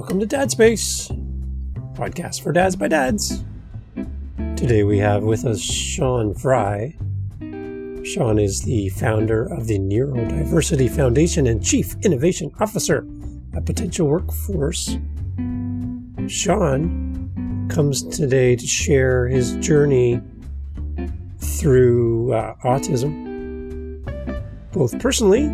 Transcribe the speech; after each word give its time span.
Welcome 0.00 0.20
to 0.20 0.26
Dad 0.26 0.50
Space, 0.50 1.08
podcast 1.92 2.42
for 2.42 2.52
dads 2.52 2.74
by 2.74 2.88
dads. 2.88 3.44
Today 4.56 4.82
we 4.82 4.96
have 4.96 5.22
with 5.22 5.44
us 5.44 5.60
Shawn 5.60 6.32
Fry. 6.32 6.96
Shawn 8.02 8.38
is 8.38 8.62
the 8.62 8.88
founder 8.96 9.44
of 9.52 9.66
the 9.66 9.78
Neurodiversity 9.78 10.88
Foundation 10.88 11.46
and 11.46 11.62
Chief 11.62 11.96
Innovation 12.02 12.50
Officer 12.60 13.06
at 13.54 13.66
Potential 13.66 14.08
Workforce. 14.08 14.96
Shawn 16.28 17.68
comes 17.70 18.02
today 18.02 18.56
to 18.56 18.66
share 18.66 19.28
his 19.28 19.54
journey 19.56 20.22
through 21.40 22.32
uh, 22.32 22.54
autism, 22.64 24.02
both 24.72 24.98
personally, 24.98 25.44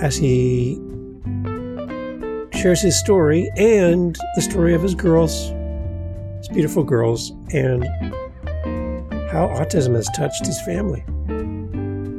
as 0.00 0.16
he 0.16 0.80
shares 2.66 2.82
his 2.82 2.98
story 2.98 3.48
and 3.56 4.18
the 4.34 4.42
story 4.42 4.74
of 4.74 4.82
his 4.82 4.92
girls, 4.92 5.50
his 6.38 6.48
beautiful 6.48 6.82
girls, 6.82 7.30
and 7.52 7.84
how 9.30 9.46
autism 9.54 9.94
has 9.94 10.08
touched 10.16 10.44
his 10.44 10.60
family. 10.62 11.04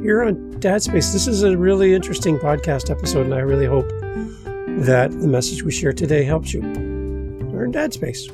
Here 0.02 0.22
on 0.22 0.58
Dad 0.58 0.82
Space, 0.82 1.12
this 1.12 1.26
is 1.26 1.42
a 1.42 1.54
really 1.54 1.92
interesting 1.92 2.38
podcast 2.38 2.88
episode, 2.88 3.26
and 3.26 3.34
I 3.34 3.40
really 3.40 3.66
hope 3.66 3.90
that 4.86 5.10
the 5.10 5.28
message 5.28 5.64
we 5.64 5.70
share 5.70 5.92
today 5.92 6.24
helps 6.24 6.54
you. 6.54 6.62
We're 6.62 7.66
in 7.66 7.70
Dad 7.70 7.92
Space. 7.92 8.26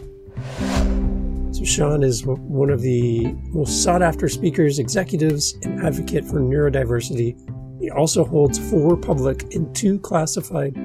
So, 1.51 1.65
Shawn 1.65 2.05
is 2.05 2.25
one 2.25 2.71
of 2.71 2.81
the 2.81 3.35
most 3.49 3.83
sought 3.83 4.03
after 4.03 4.29
speakers, 4.29 4.79
executives, 4.79 5.59
and 5.65 5.85
advocate 5.85 6.25
for 6.25 6.39
neurodiversity. 6.39 7.37
He 7.81 7.91
also 7.91 8.25
holds 8.25 8.57
four 8.71 8.97
public 8.97 9.53
and 9.53 9.75
two 9.75 9.99
classified 9.99 10.77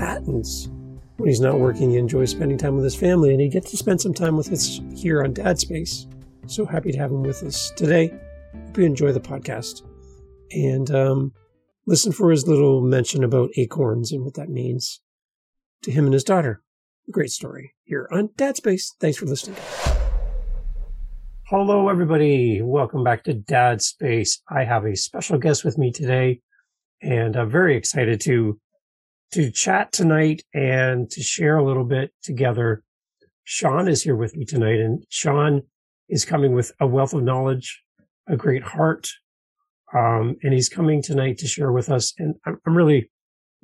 patents. 0.00 0.70
When 1.18 1.28
he's 1.28 1.42
not 1.42 1.60
working, 1.60 1.90
he 1.90 1.98
enjoys 1.98 2.30
spending 2.30 2.56
time 2.56 2.74
with 2.74 2.84
his 2.84 2.96
family, 2.96 3.32
and 3.32 3.40
he 3.40 3.50
gets 3.50 3.70
to 3.70 3.76
spend 3.76 4.00
some 4.00 4.14
time 4.14 4.34
with 4.34 4.50
us 4.50 4.80
here 4.96 5.22
on 5.22 5.34
Dad 5.34 5.58
Space. 5.58 6.06
So 6.46 6.64
happy 6.64 6.90
to 6.90 6.98
have 6.98 7.10
him 7.10 7.22
with 7.22 7.42
us 7.42 7.70
today. 7.76 8.08
Hope 8.54 8.78
you 8.78 8.84
enjoy 8.84 9.12
the 9.12 9.20
podcast. 9.20 9.82
And 10.52 10.90
um, 10.90 11.34
listen 11.86 12.12
for 12.12 12.30
his 12.30 12.48
little 12.48 12.80
mention 12.80 13.22
about 13.22 13.50
acorns 13.58 14.10
and 14.10 14.24
what 14.24 14.34
that 14.34 14.48
means 14.48 15.02
to 15.82 15.92
him 15.92 16.06
and 16.06 16.14
his 16.14 16.24
daughter. 16.24 16.62
Great 17.10 17.30
story 17.30 17.74
here 17.84 18.08
on 18.10 18.30
Dad 18.36 18.56
Space. 18.56 18.94
Thanks 19.00 19.18
for 19.18 19.26
listening. 19.26 19.58
Hello, 21.48 21.90
everybody. 21.90 22.62
Welcome 22.62 23.04
back 23.04 23.24
to 23.24 23.34
Dad 23.34 23.82
Space. 23.82 24.40
I 24.48 24.64
have 24.64 24.86
a 24.86 24.96
special 24.96 25.36
guest 25.36 25.62
with 25.62 25.76
me 25.76 25.92
today, 25.92 26.40
and 27.02 27.36
I'm 27.36 27.50
very 27.50 27.76
excited 27.76 28.22
to 28.22 28.58
to 29.32 29.50
chat 29.50 29.92
tonight 29.92 30.42
and 30.54 31.08
to 31.10 31.22
share 31.22 31.56
a 31.56 31.64
little 31.64 31.84
bit 31.84 32.12
together. 32.22 32.82
Shawn 33.44 33.86
is 33.88 34.02
here 34.02 34.16
with 34.16 34.36
me 34.36 34.44
tonight, 34.44 34.80
and 34.80 35.04
Shawn 35.08 35.62
is 36.08 36.24
coming 36.24 36.52
with 36.52 36.72
a 36.80 36.86
wealth 36.86 37.14
of 37.14 37.22
knowledge, 37.22 37.82
a 38.28 38.36
great 38.36 38.62
heart, 38.62 39.08
um, 39.96 40.36
and 40.42 40.52
he's 40.52 40.68
coming 40.68 41.02
tonight 41.02 41.38
to 41.38 41.46
share 41.46 41.70
with 41.70 41.90
us. 41.90 42.12
And 42.18 42.34
I'm, 42.44 42.58
I'm, 42.66 42.76
really 42.76 43.10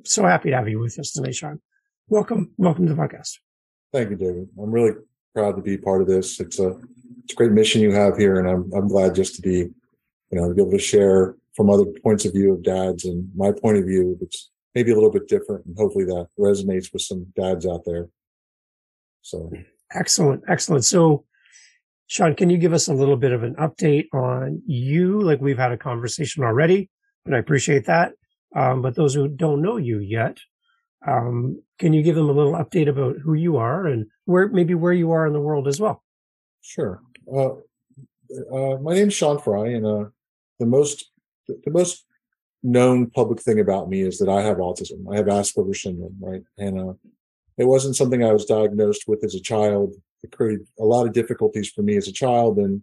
so 0.03 0.23
happy 0.23 0.49
to 0.49 0.55
have 0.55 0.69
you 0.69 0.79
with 0.79 0.97
us 0.99 1.11
tonight, 1.11 1.35
Shawn. 1.35 1.61
Welcome, 2.07 2.51
welcome 2.57 2.87
to 2.87 2.93
the 2.93 3.01
podcast. 3.01 3.37
Thank 3.93 4.09
you, 4.09 4.15
David. 4.15 4.47
I'm 4.61 4.71
really 4.71 4.93
proud 5.33 5.55
to 5.57 5.61
be 5.61 5.77
part 5.77 6.01
of 6.01 6.07
this. 6.07 6.39
It's 6.39 6.59
a 6.59 6.79
it's 7.23 7.33
a 7.33 7.35
great 7.35 7.51
mission 7.51 7.81
you 7.81 7.91
have 7.91 8.17
here, 8.17 8.39
and 8.39 8.47
I'm 8.47 8.71
I'm 8.73 8.87
glad 8.87 9.15
just 9.15 9.35
to 9.35 9.41
be, 9.41 9.57
you 9.57 9.73
know, 10.31 10.47
to 10.47 10.53
be 10.53 10.61
able 10.61 10.71
to 10.71 10.79
share 10.79 11.35
from 11.55 11.69
other 11.69 11.85
points 12.03 12.23
of 12.25 12.33
view 12.33 12.53
of 12.53 12.63
dads 12.63 13.03
and 13.03 13.29
my 13.35 13.51
point 13.51 13.77
of 13.77 13.85
view. 13.85 14.17
It's 14.21 14.49
maybe 14.77 14.91
a 14.91 14.93
little 14.93 15.11
bit 15.11 15.27
different 15.27 15.65
and 15.65 15.75
hopefully 15.75 16.05
that 16.05 16.27
resonates 16.37 16.93
with 16.93 17.01
some 17.01 17.25
dads 17.35 17.65
out 17.65 17.83
there. 17.83 18.09
So 19.23 19.51
excellent. 19.91 20.43
Excellent. 20.47 20.85
So 20.85 21.25
Shawn, 22.05 22.35
can 22.35 22.51
you 22.51 22.59
give 22.59 22.73
us 22.73 22.87
a 22.87 22.93
little 22.93 23.17
bit 23.17 23.31
of 23.31 23.41
an 23.41 23.55
update 23.55 24.05
on 24.13 24.61
you? 24.67 25.19
Like 25.19 25.41
we've 25.41 25.57
had 25.57 25.71
a 25.71 25.77
conversation 25.77 26.43
already, 26.43 26.91
and 27.25 27.35
I 27.35 27.39
appreciate 27.39 27.85
that. 27.87 28.13
Um, 28.55 28.83
but 28.83 28.93
those 28.93 29.15
who 29.15 29.27
don't 29.27 29.63
know 29.63 29.77
you 29.77 29.97
yet, 29.99 30.37
um, 31.05 31.61
can 31.79 31.93
you 31.93 32.03
give 32.03 32.15
them 32.15 32.29
a 32.29 32.33
little 32.39 32.53
update 32.53 32.87
about 32.87 33.17
who 33.17 33.33
you 33.33 33.57
are 33.57 33.87
and 33.87 34.05
where 34.25 34.47
maybe 34.47 34.75
where 34.75 34.93
you 34.93 35.11
are 35.11 35.25
in 35.25 35.33
the 35.33 35.41
world 35.41 35.67
as 35.67 35.79
well? 35.79 36.03
Sure. 36.61 37.01
Uh, 37.31 37.55
uh, 38.53 38.77
my 38.77 38.93
is 38.93 39.13
Shawn 39.13 39.39
Fry, 39.39 39.69
and 39.69 39.85
uh, 39.85 40.05
the 40.59 40.65
most 40.67 41.11
the 41.47 41.71
most 41.71 42.05
known 42.63 43.09
public 43.09 43.41
thing 43.41 43.59
about 43.59 43.89
me 43.89 44.01
is 44.01 44.17
that 44.19 44.29
I 44.29 44.41
have 44.41 44.57
autism. 44.57 45.11
I 45.11 45.17
have 45.17 45.27
Asperger's 45.27 45.81
syndrome, 45.81 46.17
right? 46.19 46.43
And 46.57 46.79
uh, 46.79 46.93
it 47.57 47.65
wasn't 47.65 47.95
something 47.95 48.23
I 48.23 48.33
was 48.33 48.45
diagnosed 48.45 49.07
with 49.07 49.23
as 49.23 49.35
a 49.35 49.41
child. 49.41 49.93
It 50.23 50.31
created 50.31 50.67
a 50.79 50.83
lot 50.83 51.05
of 51.05 51.13
difficulties 51.13 51.69
for 51.69 51.81
me 51.81 51.97
as 51.97 52.07
a 52.07 52.11
child. 52.13 52.57
And, 52.57 52.81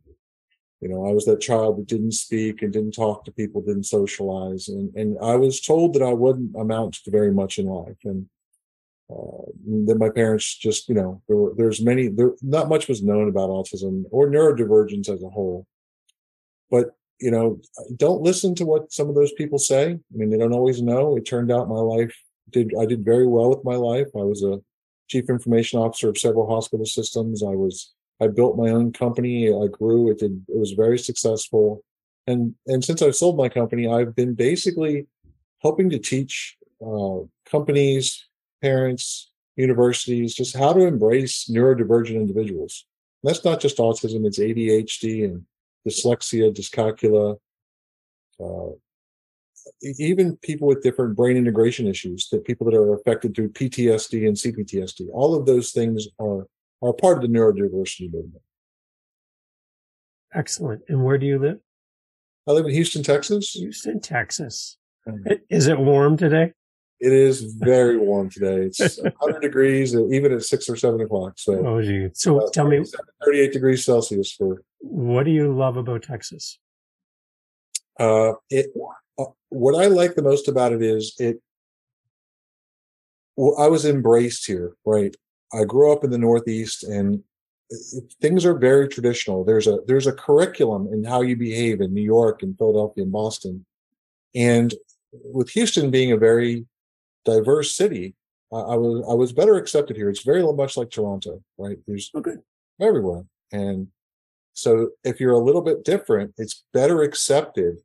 you 0.81 0.89
know, 0.89 1.09
I 1.09 1.13
was 1.13 1.25
that 1.27 1.41
child 1.41 1.79
that 1.79 1.87
didn't 1.87 2.13
speak 2.13 2.63
and 2.63 2.73
didn't 2.73 2.93
talk 2.93 3.25
to 3.25 3.33
people, 3.33 3.61
didn't 3.61 3.85
socialize. 3.85 4.69
And, 4.69 4.95
and 4.95 5.19
I 5.21 5.37
was 5.37 5.61
told 5.61 5.95
that 5.95 6.03
I 6.03 6.13
wouldn't 6.13 6.55
amount 6.57 6.95
to 7.05 7.11
very 7.11 7.33
much 7.33 7.59
in 7.59 7.67
life. 7.67 7.99
And 8.05 8.27
uh, 9.11 9.51
then 9.67 9.99
my 9.99 10.09
parents 10.09 10.57
just, 10.57 10.89
you 10.89 10.95
know, 10.95 11.21
there 11.29 11.37
were, 11.37 11.53
there's 11.57 11.83
many, 11.83 12.09
there, 12.09 12.33
not 12.43 12.69
much 12.69 12.89
was 12.89 13.03
known 13.03 13.29
about 13.29 13.51
autism 13.51 14.05
or 14.11 14.29
neurodivergence 14.29 15.09
as 15.09 15.23
a 15.23 15.29
whole. 15.29 15.67
But 16.71 16.97
you 17.21 17.31
know, 17.31 17.61
don't 17.97 18.23
listen 18.23 18.55
to 18.57 18.67
what 18.67 18.93
some 18.93 19.09
of 19.09 19.15
those 19.15 19.33
people 19.33 19.59
say. 19.59 19.93
I 19.93 20.17
mean, 20.17 20.31
they 20.31 20.39
don't 20.39 20.53
always 20.53 20.83
know. 20.83 21.17
It 21.17 21.27
turned 21.27 21.53
out 21.53 21.69
my 21.69 21.77
life 21.77 22.15
did, 22.51 22.73
I 22.81 22.87
did 22.87 23.05
very 23.05 23.27
well 23.27 23.51
with 23.51 23.65
my 23.65 23.77
life. 23.77 24.09
I 24.15 24.23
was 24.23 24.43
a 24.43 24.61
chief 25.09 25.29
information 25.29 25.79
officer 25.79 26.09
of 26.09 26.19
several 26.19 26.49
hospital 26.49 26.87
systems. 26.87 27.43
I 27.43 27.51
was, 27.51 27.93
I 28.23 28.29
built 28.29 28.57
my 28.57 28.71
own 28.71 28.93
company. 28.93 29.49
I 29.49 29.67
grew. 29.67 30.11
It 30.11 30.19
did, 30.19 30.45
it 30.49 30.57
was 30.57 30.73
very 30.73 30.99
successful. 30.99 31.85
And, 32.27 32.55
and 32.67 32.83
since 32.83 33.03
I've 33.03 33.17
sold 33.17 33.37
my 33.37 33.49
company, 33.49 33.87
I've 33.87 34.15
been 34.15 34.35
basically 34.35 35.07
helping 35.61 35.91
to 35.91 35.99
teach, 35.99 36.57
uh, 36.85 37.19
companies, 37.45 38.27
parents, 38.63 39.31
universities, 39.57 40.35
just 40.35 40.57
how 40.57 40.73
to 40.73 40.87
embrace 40.87 41.51
neurodivergent 41.51 42.17
individuals. 42.17 42.87
And 43.23 43.31
that's 43.31 43.45
not 43.45 43.61
just 43.61 43.79
autism. 43.79 44.27
It's 44.27 44.39
ADHD 44.39 45.25
and 45.25 45.45
dyslexia, 45.87 46.55
dyscalculia, 46.55 47.37
uh, 48.41 48.75
even 49.83 50.37
people 50.39 50.69
with 50.69 50.83
different 50.83 51.17
brain 51.17 51.37
integration 51.37 51.87
issues, 51.87 52.29
that 52.31 52.45
people 52.45 52.71
that 52.71 52.77
are 52.77 52.95
affected 52.95 53.35
through 53.35 53.51
PTSD 53.51 54.27
and 54.27 54.37
CPTSD, 54.37 55.09
all 55.13 55.35
of 55.35 55.47
those 55.47 55.73
things 55.73 56.07
are 56.19 56.47
are 56.83 56.93
part 56.93 57.17
of 57.17 57.23
the 57.23 57.29
neurodiversity 57.29 58.13
movement. 58.13 58.43
Excellent. 60.35 60.83
And 60.89 61.03
where 61.03 61.17
do 61.17 61.25
you 61.25 61.39
live? 61.39 61.59
I 62.47 62.53
live 62.53 62.67
in 62.67 62.73
Houston, 62.73 63.03
Texas. 63.03 63.53
Houston, 63.53 64.01
Texas. 64.01 64.77
Is 65.49 65.67
it 65.67 65.79
warm 65.79 66.17
today? 66.17 66.53
It 67.05 67.13
is 67.13 67.43
very 67.43 67.99
warm 67.99 68.31
today. 68.31 68.63
It's 68.63 68.99
100 69.19 69.41
degrees, 69.41 69.95
even 69.95 70.33
at 70.33 70.43
six 70.43 70.71
or 70.71 70.77
seven 70.77 71.03
o'clock. 71.03 71.35
So, 71.37 71.55
oh, 71.67 71.83
gee. 71.83 72.09
so 72.15 72.41
uh, 72.41 72.49
tell 72.51 72.67
me, 72.67 72.83
38 73.23 73.53
degrees 73.53 73.85
Celsius 73.85 74.33
for. 74.33 74.63
What 74.79 75.25
do 75.25 75.31
you 75.31 75.55
love 75.55 75.77
about 75.77 76.03
Texas? 76.03 76.59
Uh, 78.01 78.33
it. 78.49 78.73
Uh, 79.19 79.27
what 79.51 79.75
I 79.75 79.89
like 79.89 80.15
the 80.15 80.23
most 80.23 80.49
about 80.49 80.73
it 80.73 80.81
is 80.81 81.15
it. 81.19 81.43
Well, 83.37 83.55
I 83.59 83.69
was 83.69 83.85
embraced 83.85 84.47
here, 84.47 84.73
right? 84.87 85.15
I 85.53 85.65
grew 85.65 85.93
up 85.93 86.05
in 86.05 86.11
the 86.11 86.17
Northeast, 86.17 86.85
and 86.85 87.23
things 88.23 88.47
are 88.47 88.57
very 88.57 88.89
traditional. 88.89 89.45
There's 89.45 89.67
a 89.67 89.81
there's 89.87 90.07
a 90.07 90.13
curriculum 90.13 90.89
in 90.91 91.05
how 91.05 91.21
you 91.21 91.37
behave 91.37 91.83
in 91.83 91.93
New 91.93 92.01
York 92.01 92.43
and 92.43 92.57
Philadelphia 92.57 93.05
and 93.05 93.13
Boston, 93.13 93.67
and 94.35 94.73
with 95.13 95.51
Houston 95.51 95.91
being 95.91 96.11
a 96.11 96.17
very 96.17 96.65
diverse 97.25 97.75
city, 97.75 98.15
I, 98.53 98.57
I 98.57 98.77
was 98.77 99.05
I 99.09 99.15
was 99.15 99.33
better 99.33 99.57
accepted 99.57 99.97
here. 99.97 100.09
It's 100.09 100.23
very 100.23 100.43
much 100.43 100.77
like 100.77 100.91
Toronto, 100.91 101.43
right? 101.59 101.79
There's 101.87 102.11
okay. 102.15 102.37
everywhere, 102.81 103.25
and 103.53 103.89
so 104.55 104.91
if 105.03 105.21
you're 105.21 105.33
a 105.33 105.39
little 105.39 105.63
bit 105.63 105.85
different, 105.85 106.35
it's 106.39 106.65
better 106.73 107.03
accepted 107.03 107.79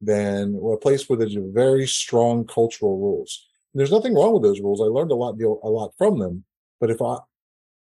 than 0.00 0.60
a 0.72 0.76
place 0.76 1.08
where 1.08 1.18
there's 1.18 1.36
very 1.36 1.86
strong 1.86 2.44
cultural 2.46 2.98
rules. 2.98 3.46
And 3.72 3.80
there's 3.80 3.92
nothing 3.92 4.14
wrong 4.14 4.32
with 4.32 4.42
those 4.42 4.60
rules. 4.60 4.80
I 4.80 4.84
learned 4.84 5.12
a 5.12 5.16
lot 5.16 5.40
a 5.40 5.68
lot 5.68 5.92
from 5.96 6.18
them, 6.18 6.44
but 6.80 6.90
if 6.90 7.00
I 7.00 7.18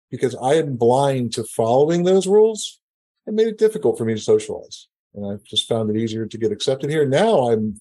because 0.10 0.36
I 0.36 0.54
am 0.56 0.78
blind 0.78 1.34
to 1.34 1.44
following 1.44 2.04
those 2.04 2.28
rules, 2.28 2.80
it 3.26 3.34
made 3.34 3.48
it 3.48 3.58
difficult 3.58 3.98
for 3.98 4.06
me 4.06 4.14
to 4.14 4.22
socialize. 4.22 4.88
And 5.14 5.26
I've 5.26 5.44
just 5.44 5.68
found 5.68 5.90
it 5.90 6.00
easier 6.00 6.26
to 6.26 6.38
get 6.38 6.52
accepted 6.52 6.90
here. 6.90 7.06
Now 7.06 7.50
I'm 7.50 7.80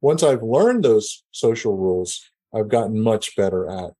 once 0.00 0.22
I've 0.22 0.42
learned 0.42 0.84
those 0.84 1.24
social 1.30 1.76
rules, 1.76 2.30
I've 2.54 2.68
gotten 2.68 3.00
much 3.00 3.36
better 3.36 3.68
at, 3.68 3.92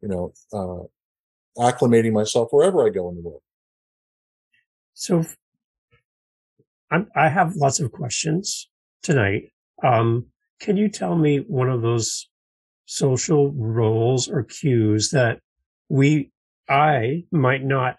you 0.00 0.08
know, 0.08 0.32
uh, 0.52 1.62
acclimating 1.62 2.12
myself 2.12 2.48
wherever 2.50 2.84
I 2.86 2.90
go 2.90 3.08
in 3.08 3.16
the 3.16 3.22
world. 3.22 3.42
So 4.94 5.24
I'm, 6.90 7.08
i 7.14 7.28
have 7.28 7.56
lots 7.56 7.80
of 7.80 7.92
questions 7.92 8.68
tonight. 9.02 9.52
Um, 9.82 10.26
can 10.60 10.76
you 10.76 10.88
tell 10.88 11.16
me 11.16 11.38
one 11.38 11.68
of 11.68 11.82
those 11.82 12.28
social 12.86 13.52
roles 13.52 14.28
or 14.28 14.44
cues 14.44 15.10
that 15.10 15.40
we, 15.88 16.30
I 16.68 17.24
might 17.30 17.64
not 17.64 17.96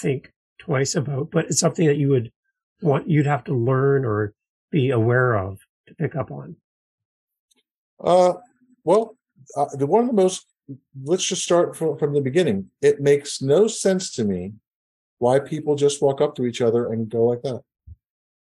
think 0.00 0.32
twice 0.58 0.94
about, 0.94 1.30
but 1.30 1.46
it's 1.46 1.60
something 1.60 1.86
that 1.86 1.96
you 1.96 2.08
would 2.08 2.30
want, 2.82 3.08
you'd 3.08 3.26
have 3.26 3.44
to 3.44 3.54
learn 3.54 4.04
or 4.04 4.34
be 4.70 4.90
aware 4.90 5.34
of 5.34 5.60
to 5.88 5.94
pick 5.94 6.14
up 6.14 6.30
on? 6.30 6.56
Uh, 8.02 8.34
well, 8.84 9.15
uh, 9.56 9.66
the 9.74 9.86
one 9.86 10.02
of 10.02 10.08
the 10.08 10.22
most, 10.22 10.46
let's 11.04 11.24
just 11.24 11.42
start 11.42 11.76
from, 11.76 11.98
from 11.98 12.14
the 12.14 12.20
beginning. 12.20 12.70
It 12.82 13.00
makes 13.00 13.42
no 13.42 13.68
sense 13.68 14.12
to 14.14 14.24
me 14.24 14.54
why 15.18 15.38
people 15.38 15.76
just 15.76 16.02
walk 16.02 16.20
up 16.20 16.34
to 16.36 16.46
each 16.46 16.60
other 16.60 16.92
and 16.92 17.08
go 17.08 17.24
like 17.24 17.42
that. 17.42 17.62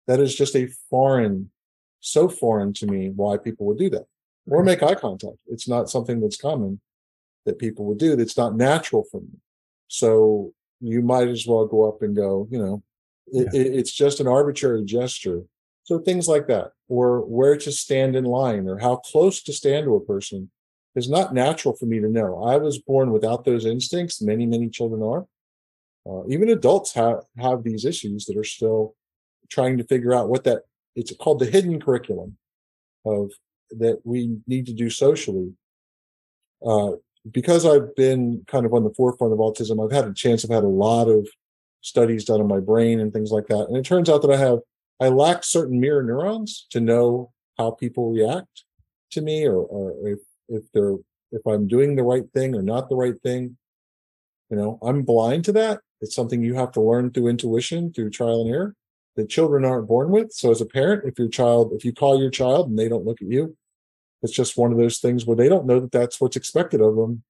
That 0.07 0.21
is 0.21 0.35
just 0.35 0.57
a 0.57 0.69
foreign, 0.91 1.51
so 2.01 2.29
foreign 2.29 2.73
to 2.75 2.87
me 2.87 3.11
why 3.11 3.37
people 3.37 3.67
would 3.67 3.79
do 3.79 3.91
that 3.91 4.07
or 4.47 4.65
make 4.65 4.83
eye 4.83 4.95
contact. 4.95 5.37
It's 5.47 5.69
not 5.69 5.91
something 5.91 6.21
that's 6.21 6.37
common 6.37 6.81
that 7.45 7.59
people 7.59 7.85
would 7.87 7.99
do. 7.99 8.17
That's 8.17 8.37
not 8.37 8.57
natural 8.57 9.05
for 9.11 9.21
me. 9.21 9.39
So 9.89 10.53
you 10.81 11.03
might 11.03 11.29
as 11.29 11.47
well 11.47 11.67
go 11.67 11.89
up 11.89 12.03
and 12.03 12.17
go, 12.17 12.49
you 12.51 12.59
know, 12.59 12.83
it, 13.29 13.49
yeah. 13.53 13.61
it, 13.61 13.67
it's 13.75 13.93
just 13.93 14.21
an 14.21 14.27
arbitrary 14.27 14.85
gesture. 14.85 15.43
So 15.85 15.99
things 15.99 16.29
like 16.29 16.47
that, 16.47 16.73
or 16.89 17.21
where 17.21 17.57
to 17.57 17.73
stand 17.73 18.15
in 18.17 18.25
line 18.25 18.69
or 18.69 18.79
how 18.79 18.97
close 18.97 19.43
to 19.43 19.53
stand 19.53 19.87
to 19.87 19.97
a 19.97 20.01
person 20.01 20.51
is 20.95 21.09
not 21.09 21.35
natural 21.35 21.75
for 21.75 21.87
me 21.87 22.01
to 22.01 22.09
know. 22.09 22.43
I 22.45 22.57
was 22.57 22.79
born 22.79 23.13
without 23.13 23.45
those 23.45 23.65
instincts. 23.65 24.21
Many, 24.21 24.47
many 24.47 24.69
children 24.69 25.03
are. 25.03 25.27
Uh, 26.05 26.27
even 26.29 26.49
adults 26.49 26.93
have, 26.93 27.25
have 27.39 27.63
these 27.63 27.85
issues 27.85 28.27
that 28.27 28.37
are 28.37 28.45
still 28.45 28.95
trying 29.51 29.79
to 29.79 29.85
figure 29.85 30.13
out 30.13 30.29
what 30.29 30.45
that, 30.45 30.63
it's 30.97 31.15
called 31.17 31.39
the 31.39 31.47
hidden 31.47 31.81
curriculum 31.81 32.37
of 33.05 33.31
that 33.71 34.01
we 34.05 34.39
need 34.47 34.67
to 34.67 34.73
do 34.73 34.91
socially. 34.91 35.53
Uh, 36.65 36.93
because 37.31 37.65
I've 37.65 37.95
been 37.95 38.45
kind 38.47 38.67
of 38.67 38.75
on 38.75 38.85
the 38.85 38.93
forefront 38.95 39.33
of 39.33 39.39
autism, 39.39 39.83
I've 39.83 39.95
had 39.95 40.07
a 40.07 40.15
chance, 40.15 40.45
I've 40.45 40.51
had 40.51 40.65
a 40.65 40.69
lot 40.69 41.09
of 41.09 41.29
studies 41.81 42.25
done 42.25 42.41
on 42.41 42.49
my 42.49 42.61
brain 42.61 43.01
and 43.01 43.13
things 43.13 43.31
like 43.31 43.47
that. 43.47 43.67
And 43.69 43.77
it 43.77 43.85
turns 43.85 44.11
out 44.11 44.23
that 44.23 44.31
I 44.31 44.37
have, 44.37 44.59
I 45.01 45.09
lack 45.09 45.45
certain 45.45 45.81
mirror 45.81 46.03
neurons 46.03 46.67
to 46.71 46.81
know 46.81 47.33
how 47.59 47.71
people 47.71 48.11
react 48.11 48.65
to 49.13 49.21
me 49.21 49.47
or, 49.47 49.57
or 49.57 50.09
if, 50.09 50.19
if 50.53 50.71
they're, 50.73 50.97
if 51.33 51.47
I'm 51.47 51.67
doing 51.67 51.97
the 51.97 52.03
right 52.03 52.25
thing 52.33 52.55
or 52.55 52.63
not 52.63 52.89
the 52.89 52.97
right 52.97 53.21
thing. 53.23 53.57
You 54.51 54.57
know, 54.57 54.79
I'm 54.83 55.03
blind 55.03 55.45
to 55.47 55.53
that. 55.53 55.81
It's 56.01 56.15
something 56.15 56.43
you 56.43 56.55
have 56.55 56.73
to 56.73 56.81
learn 56.81 57.11
through 57.11 57.29
intuition, 57.29 57.93
through 57.93 58.11
trial 58.11 58.43
and 58.43 58.51
error 58.51 58.75
that 59.17 59.29
children 59.29 59.65
aren't 59.65 59.89
born 59.89 60.11
with. 60.11 60.33
So 60.33 60.51
as 60.51 60.61
a 60.61 60.67
parent, 60.67 61.05
if 61.07 61.19
your 61.19 61.29
child, 61.29 61.73
if 61.73 61.85
you 61.85 61.93
call 61.93 62.21
your 62.21 62.31
child 62.31 62.69
and 62.69 62.79
they 62.79 62.89
don't 62.89 63.05
look 63.05 63.23
at 63.23 63.29
you, 63.29 63.57
it's 64.23 64.33
just 64.33 64.57
one 64.57 64.73
of 64.73 64.79
those 64.79 64.99
things 64.99 65.27
where 65.27 65.37
they 65.37 65.49
don't 65.49 65.67
know 65.67 65.81
that 65.81 65.93
that's 65.93 66.21
what's 66.21 66.37
expected 66.37 66.81
of 66.81 66.97
them. 66.97 67.23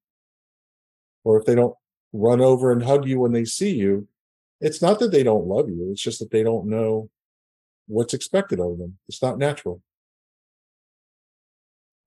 Or 1.25 1.39
if 1.39 1.47
they 1.47 1.55
don't 1.55 1.75
run 2.13 2.41
over 2.41 2.73
and 2.73 2.83
hug 2.83 3.07
you 3.07 3.21
when 3.21 3.33
they 3.33 3.45
see 3.45 3.75
you, 3.75 4.09
it's 4.61 4.83
not 4.83 4.99
that 4.99 5.11
they 5.11 5.23
don't 5.23 5.47
love 5.47 5.69
you. 5.69 5.91
It's 5.91 6.03
just 6.03 6.19
that 6.19 6.31
they 6.31 6.43
don't 6.43 6.67
know 6.67 7.09
what's 7.87 8.15
expected 8.15 8.61
of 8.61 8.79
them. 8.79 8.99
It's 9.09 9.23
not 9.23 9.39
natural. 9.39 9.83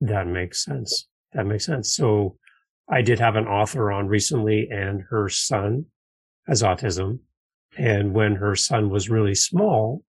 That 0.05 0.27
makes 0.27 0.63
sense. 0.63 1.07
That 1.33 1.45
makes 1.45 1.65
sense. 1.65 1.93
So 1.93 2.37
I 2.87 3.01
did 3.01 3.19
have 3.19 3.35
an 3.35 3.47
author 3.47 3.91
on 3.91 4.07
recently 4.07 4.69
and 4.69 5.03
her 5.09 5.29
son 5.29 5.85
has 6.47 6.61
autism. 6.61 7.19
And 7.77 8.13
when 8.13 8.35
her 8.35 8.55
son 8.55 8.89
was 8.89 9.09
really 9.09 9.35
small, 9.35 10.03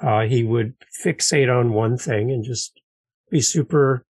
uh, 0.00 0.22
he 0.22 0.44
would 0.44 0.74
fixate 1.04 1.54
on 1.54 1.72
one 1.72 1.98
thing 1.98 2.30
and 2.30 2.44
just 2.44 2.80
be 3.30 3.40
super 3.40 4.06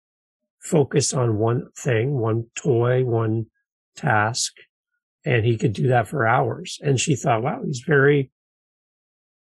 focused 0.59 1.13
on 1.13 1.37
one 1.37 1.69
thing, 1.77 2.17
one 2.17 2.47
toy, 2.55 3.05
one 3.05 3.45
task. 3.95 4.53
And 5.23 5.45
he 5.45 5.57
could 5.57 5.73
do 5.73 5.87
that 5.89 6.07
for 6.07 6.27
hours. 6.27 6.79
And 6.81 6.99
she 6.99 7.15
thought, 7.15 7.43
wow, 7.43 7.61
he's 7.63 7.83
very, 7.85 8.31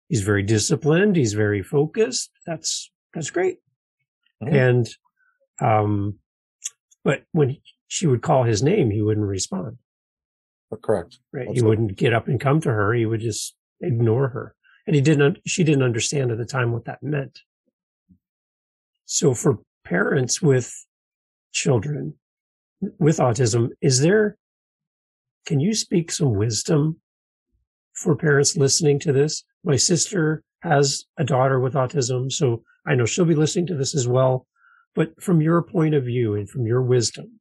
he's 0.10 0.22
very 0.22 0.44
disciplined. 0.44 1.16
He's 1.16 1.34
very 1.34 1.64
focused. 1.64 2.32
That's, 2.46 2.92
that's 3.14 3.32
great. 3.32 3.60
Mm-hmm. 4.44 4.56
And, 4.56 4.90
um, 5.62 6.20
but 7.04 7.24
when 7.32 7.58
she 7.88 8.08
would 8.08 8.22
call 8.22 8.44
his 8.44 8.62
name, 8.62 8.92
he 8.92 9.02
wouldn't 9.02 9.26
respond. 9.26 9.78
Correct. 10.82 11.20
Right. 11.32 11.48
That's 11.48 11.60
he 11.60 11.66
wouldn't 11.66 11.96
get 11.96 12.14
up 12.14 12.28
and 12.28 12.40
come 12.40 12.60
to 12.62 12.70
her. 12.70 12.94
He 12.94 13.06
would 13.06 13.22
just 13.22 13.56
ignore 13.82 14.28
her. 14.30 14.56
And 14.86 14.96
he 14.96 15.02
didn't, 15.02 15.40
she 15.46 15.64
didn't 15.64 15.84
understand 15.84 16.32
at 16.32 16.38
the 16.38 16.46
time 16.46 16.72
what 16.72 16.86
that 16.86 17.02
meant. 17.02 17.40
So 19.06 19.34
for 19.34 19.60
parents 19.86 20.42
with 20.42 20.74
children 21.54 22.16
with 23.00 23.18
autism, 23.18 23.70
is 23.82 24.02
there, 24.02 24.38
can 25.46 25.62
you 25.62 25.74
speak 25.74 26.12
some 26.12 26.36
wisdom 26.36 27.00
for 27.94 28.16
parents 28.16 28.58
listening 28.58 29.00
to 29.00 29.14
this? 29.14 29.44
My 29.64 29.78
sister 29.78 30.44
has 30.62 31.06
a 31.18 31.24
daughter 31.24 31.60
with 31.60 31.74
autism, 31.74 32.32
so 32.32 32.64
I 32.86 32.96
know 32.96 33.06
she'll 33.06 33.26
be 33.26 33.36
listening 33.36 33.68
to 33.68 33.76
this 33.76 33.96
as 33.96 34.08
well. 34.08 34.46
But 34.98 35.22
from 35.22 35.42
your 35.42 35.62
point 35.62 35.94
of 35.94 36.06
view 36.06 36.34
and 36.34 36.50
from 36.50 36.66
your 36.66 36.82
wisdom, 36.82 37.40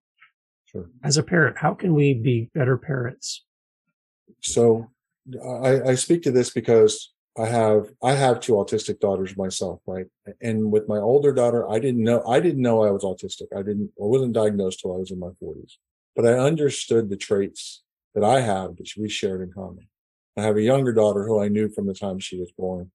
sure. 0.66 0.90
as 1.02 1.16
a 1.16 1.22
parent, 1.22 1.56
how 1.56 1.72
can 1.72 1.94
we 1.94 2.12
be 2.12 2.50
better 2.54 2.76
parents? 2.76 3.46
So 4.42 4.90
I, 5.42 5.80
I 5.80 5.94
speak 5.94 6.22
to 6.24 6.30
this 6.30 6.50
because 6.50 7.14
I 7.38 7.46
have 7.46 7.86
I 8.02 8.12
have 8.12 8.40
two 8.40 8.52
autistic 8.52 9.00
daughters 9.00 9.38
myself, 9.38 9.80
right? 9.86 10.04
And 10.42 10.70
with 10.70 10.86
my 10.86 10.98
older 10.98 11.32
daughter, 11.32 11.66
I 11.66 11.78
didn't 11.78 12.04
know 12.04 12.22
I 12.26 12.40
didn't 12.40 12.60
know 12.60 12.84
I 12.84 12.90
was 12.90 13.04
autistic. 13.04 13.46
I 13.56 13.62
didn't 13.62 13.90
I 13.98 14.04
wasn't 14.04 14.34
diagnosed 14.34 14.80
till 14.80 14.94
I 14.94 14.98
was 14.98 15.10
in 15.10 15.18
my 15.18 15.30
40s. 15.42 15.78
But 16.14 16.26
I 16.26 16.34
understood 16.34 17.08
the 17.08 17.16
traits 17.16 17.82
that 18.14 18.22
I 18.22 18.42
have 18.42 18.76
that 18.76 18.90
we 18.98 19.08
shared 19.08 19.40
in 19.40 19.52
common. 19.54 19.88
I 20.36 20.42
have 20.42 20.58
a 20.58 20.62
younger 20.62 20.92
daughter 20.92 21.24
who 21.24 21.40
I 21.40 21.48
knew 21.48 21.70
from 21.70 21.86
the 21.86 21.94
time 21.94 22.18
she 22.18 22.38
was 22.38 22.52
born, 22.52 22.90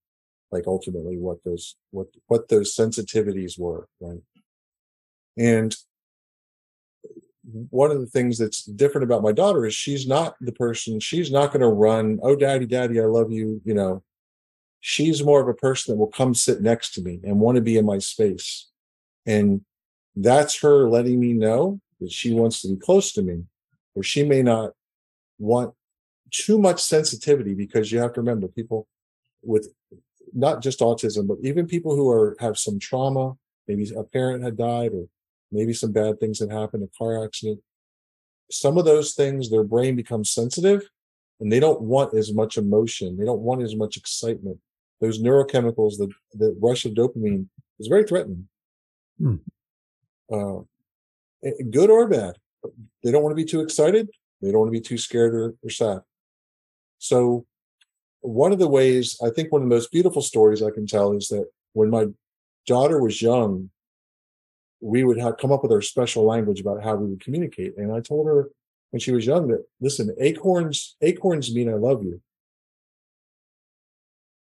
like 0.51 0.67
ultimately 0.67 1.17
what 1.17 1.43
those 1.43 1.77
what 1.89 2.09
what 2.27 2.47
those 2.49 2.75
sensitivities 2.75 3.57
were, 3.57 3.87
right? 3.99 4.21
And 5.38 5.75
one 7.69 7.92
of 7.92 8.00
the 8.00 8.07
things 8.07 8.38
that's 8.38 8.63
different 8.63 9.04
about 9.04 9.24
my 9.24 9.31
daughter 9.31 9.66
is 9.66 9.74
she's 9.74 10.07
not 10.07 10.36
the 10.42 10.51
person 10.51 11.00
she's 11.00 11.31
not 11.31 11.48
going 11.48 11.60
to 11.60 11.68
run 11.68 12.19
oh 12.22 12.36
daddy 12.36 12.68
daddy 12.68 13.01
i 13.01 13.04
love 13.04 13.31
you 13.31 13.60
you 13.66 13.74
know 13.74 14.04
she's 14.81 15.24
more 15.24 15.39
of 15.39 15.48
a 15.48 15.54
person 15.54 15.94
that 15.94 15.98
will 15.98 16.07
come 16.07 16.33
sit 16.33 16.62
next 16.62 16.94
to 16.95 17.01
me 17.01 17.19
and 17.24 17.39
want 17.39 17.56
to 17.56 17.62
be 17.62 17.78
in 17.78 17.86
my 17.86 18.00
space. 18.00 18.68
And 19.26 19.61
that's 20.16 20.59
her 20.61 20.90
letting 20.90 21.19
me 21.19 21.33
know 21.33 21.80
that 22.02 22.11
she 22.11 22.33
wants 22.33 22.61
to 22.61 22.69
be 22.69 22.76
close 22.76 23.14
to 23.14 23.21
me, 23.21 23.44
or 23.95 24.04
she 24.04 24.23
may 24.23 24.42
not 24.42 24.71
want 25.40 25.73
too 26.31 26.57
much 26.57 26.81
sensitivity 26.81 27.54
because 27.54 27.92
you 27.92 28.00
have 28.00 28.14
to 28.14 28.21
remember 28.21 28.47
people 28.47 28.88
with 29.44 29.71
not 30.33 30.61
just 30.61 30.80
autism, 30.80 31.28
but 31.28 31.38
even 31.44 31.68
people 31.68 31.95
who 31.95 32.09
are 32.09 32.35
have 32.40 32.57
some 32.57 32.80
trauma, 32.80 33.33
maybe 33.68 33.88
a 33.95 34.04
parent 34.04 34.44
had 34.44 34.57
died 34.57 34.92
or 34.94 35.06
maybe 35.51 35.73
some 35.73 35.91
bad 35.91 36.19
things 36.19 36.39
that 36.39 36.51
happened, 36.51 36.83
a 36.83 36.97
car 36.97 37.23
accident. 37.23 37.59
Some 38.49 38.77
of 38.77 38.85
those 38.85 39.13
things, 39.13 39.49
their 39.49 39.63
brain 39.63 39.95
becomes 39.95 40.31
sensitive 40.31 40.89
and 41.39 41.51
they 41.51 41.59
don't 41.59 41.81
want 41.81 42.13
as 42.13 42.33
much 42.33 42.57
emotion. 42.57 43.17
They 43.17 43.25
don't 43.25 43.41
want 43.41 43.61
as 43.61 43.75
much 43.75 43.97
excitement 43.97 44.59
those 45.01 45.19
neurochemicals, 45.19 45.97
the, 45.97 46.09
the 46.33 46.55
rush 46.61 46.85
of 46.85 46.93
dopamine 46.93 47.47
is 47.79 47.87
very 47.87 48.03
threatening. 48.03 48.47
Hmm. 49.17 49.35
Uh, 50.31 50.59
good 51.71 51.89
or 51.89 52.07
bad. 52.07 52.37
They 53.03 53.11
don't 53.11 53.23
want 53.23 53.35
to 53.35 53.43
be 53.43 53.49
too 53.49 53.61
excited. 53.61 54.09
They 54.41 54.51
don't 54.51 54.61
want 54.61 54.69
to 54.69 54.79
be 54.79 54.87
too 54.87 54.99
scared 54.99 55.33
or, 55.33 55.55
or 55.63 55.69
sad. 55.69 56.01
So 56.99 57.45
one 58.21 58.53
of 58.53 58.59
the 58.59 58.67
ways 58.67 59.17
I 59.25 59.31
think 59.31 59.51
one 59.51 59.63
of 59.63 59.69
the 59.69 59.75
most 59.75 59.91
beautiful 59.91 60.21
stories 60.21 60.61
I 60.61 60.69
can 60.69 60.85
tell 60.85 61.11
is 61.13 61.27
that 61.29 61.47
when 61.73 61.89
my 61.89 62.05
daughter 62.67 63.01
was 63.01 63.21
young, 63.21 63.71
we 64.81 65.04
would 65.04 65.19
have 65.19 65.38
come 65.38 65.52
up 65.52 65.64
with 65.64 65.71
our 65.71 65.81
special 65.81 66.26
language 66.26 66.59
about 66.59 66.83
how 66.83 66.95
we 66.95 67.07
would 67.07 67.23
communicate. 67.23 67.78
And 67.78 67.94
I 67.94 68.02
told 68.02 68.28
her 68.28 68.50
when 68.90 69.00
she 69.00 69.11
was 69.11 69.26
young 69.26 69.47
that 69.47 69.64
listen, 69.80 70.14
acorns, 70.19 70.95
acorns 71.02 71.54
mean 71.54 71.69
I 71.69 71.76
love 71.76 72.04
you. 72.04 72.21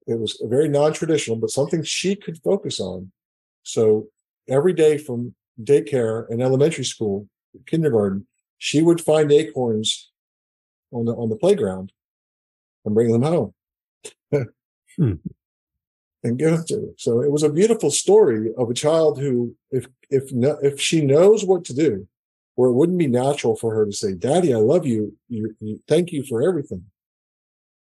It 0.06 0.18
was 0.18 0.42
very 0.42 0.68
non-traditional, 0.68 1.36
but 1.36 1.50
something 1.50 1.84
she 1.84 2.16
could 2.16 2.38
focus 2.38 2.80
on. 2.80 3.12
So 3.62 4.08
every 4.48 4.72
day 4.72 4.98
from 4.98 5.34
daycare 5.62 6.28
and 6.30 6.42
elementary 6.42 6.84
school, 6.84 7.28
kindergarten, 7.66 8.26
she 8.58 8.82
would 8.82 9.00
find 9.00 9.30
acorns 9.30 10.10
on 10.90 11.04
the 11.04 11.12
on 11.12 11.28
the 11.28 11.36
playground 11.36 11.92
and 12.84 12.94
bring 12.94 13.12
them 13.12 13.22
home. 13.22 13.54
hmm. 14.96 15.12
And 16.22 16.38
give 16.38 16.50
them 16.50 16.64
to. 16.66 16.94
So 16.98 17.22
it 17.22 17.30
was 17.30 17.42
a 17.42 17.48
beautiful 17.48 17.90
story 17.90 18.50
of 18.58 18.68
a 18.68 18.74
child 18.74 19.18
who, 19.18 19.56
if 19.70 19.86
if 20.10 20.30
if 20.62 20.78
she 20.78 21.00
knows 21.00 21.44
what 21.44 21.64
to 21.66 21.74
do, 21.74 22.06
where 22.56 22.68
it 22.68 22.74
wouldn't 22.74 22.98
be 22.98 23.06
natural 23.06 23.56
for 23.56 23.74
her 23.74 23.86
to 23.86 23.92
say, 23.92 24.12
"Daddy, 24.14 24.52
I 24.52 24.58
love 24.58 24.86
you. 24.86 25.16
you, 25.28 25.56
you 25.60 25.80
thank 25.88 26.12
you 26.12 26.22
for 26.24 26.42
everything." 26.42 26.84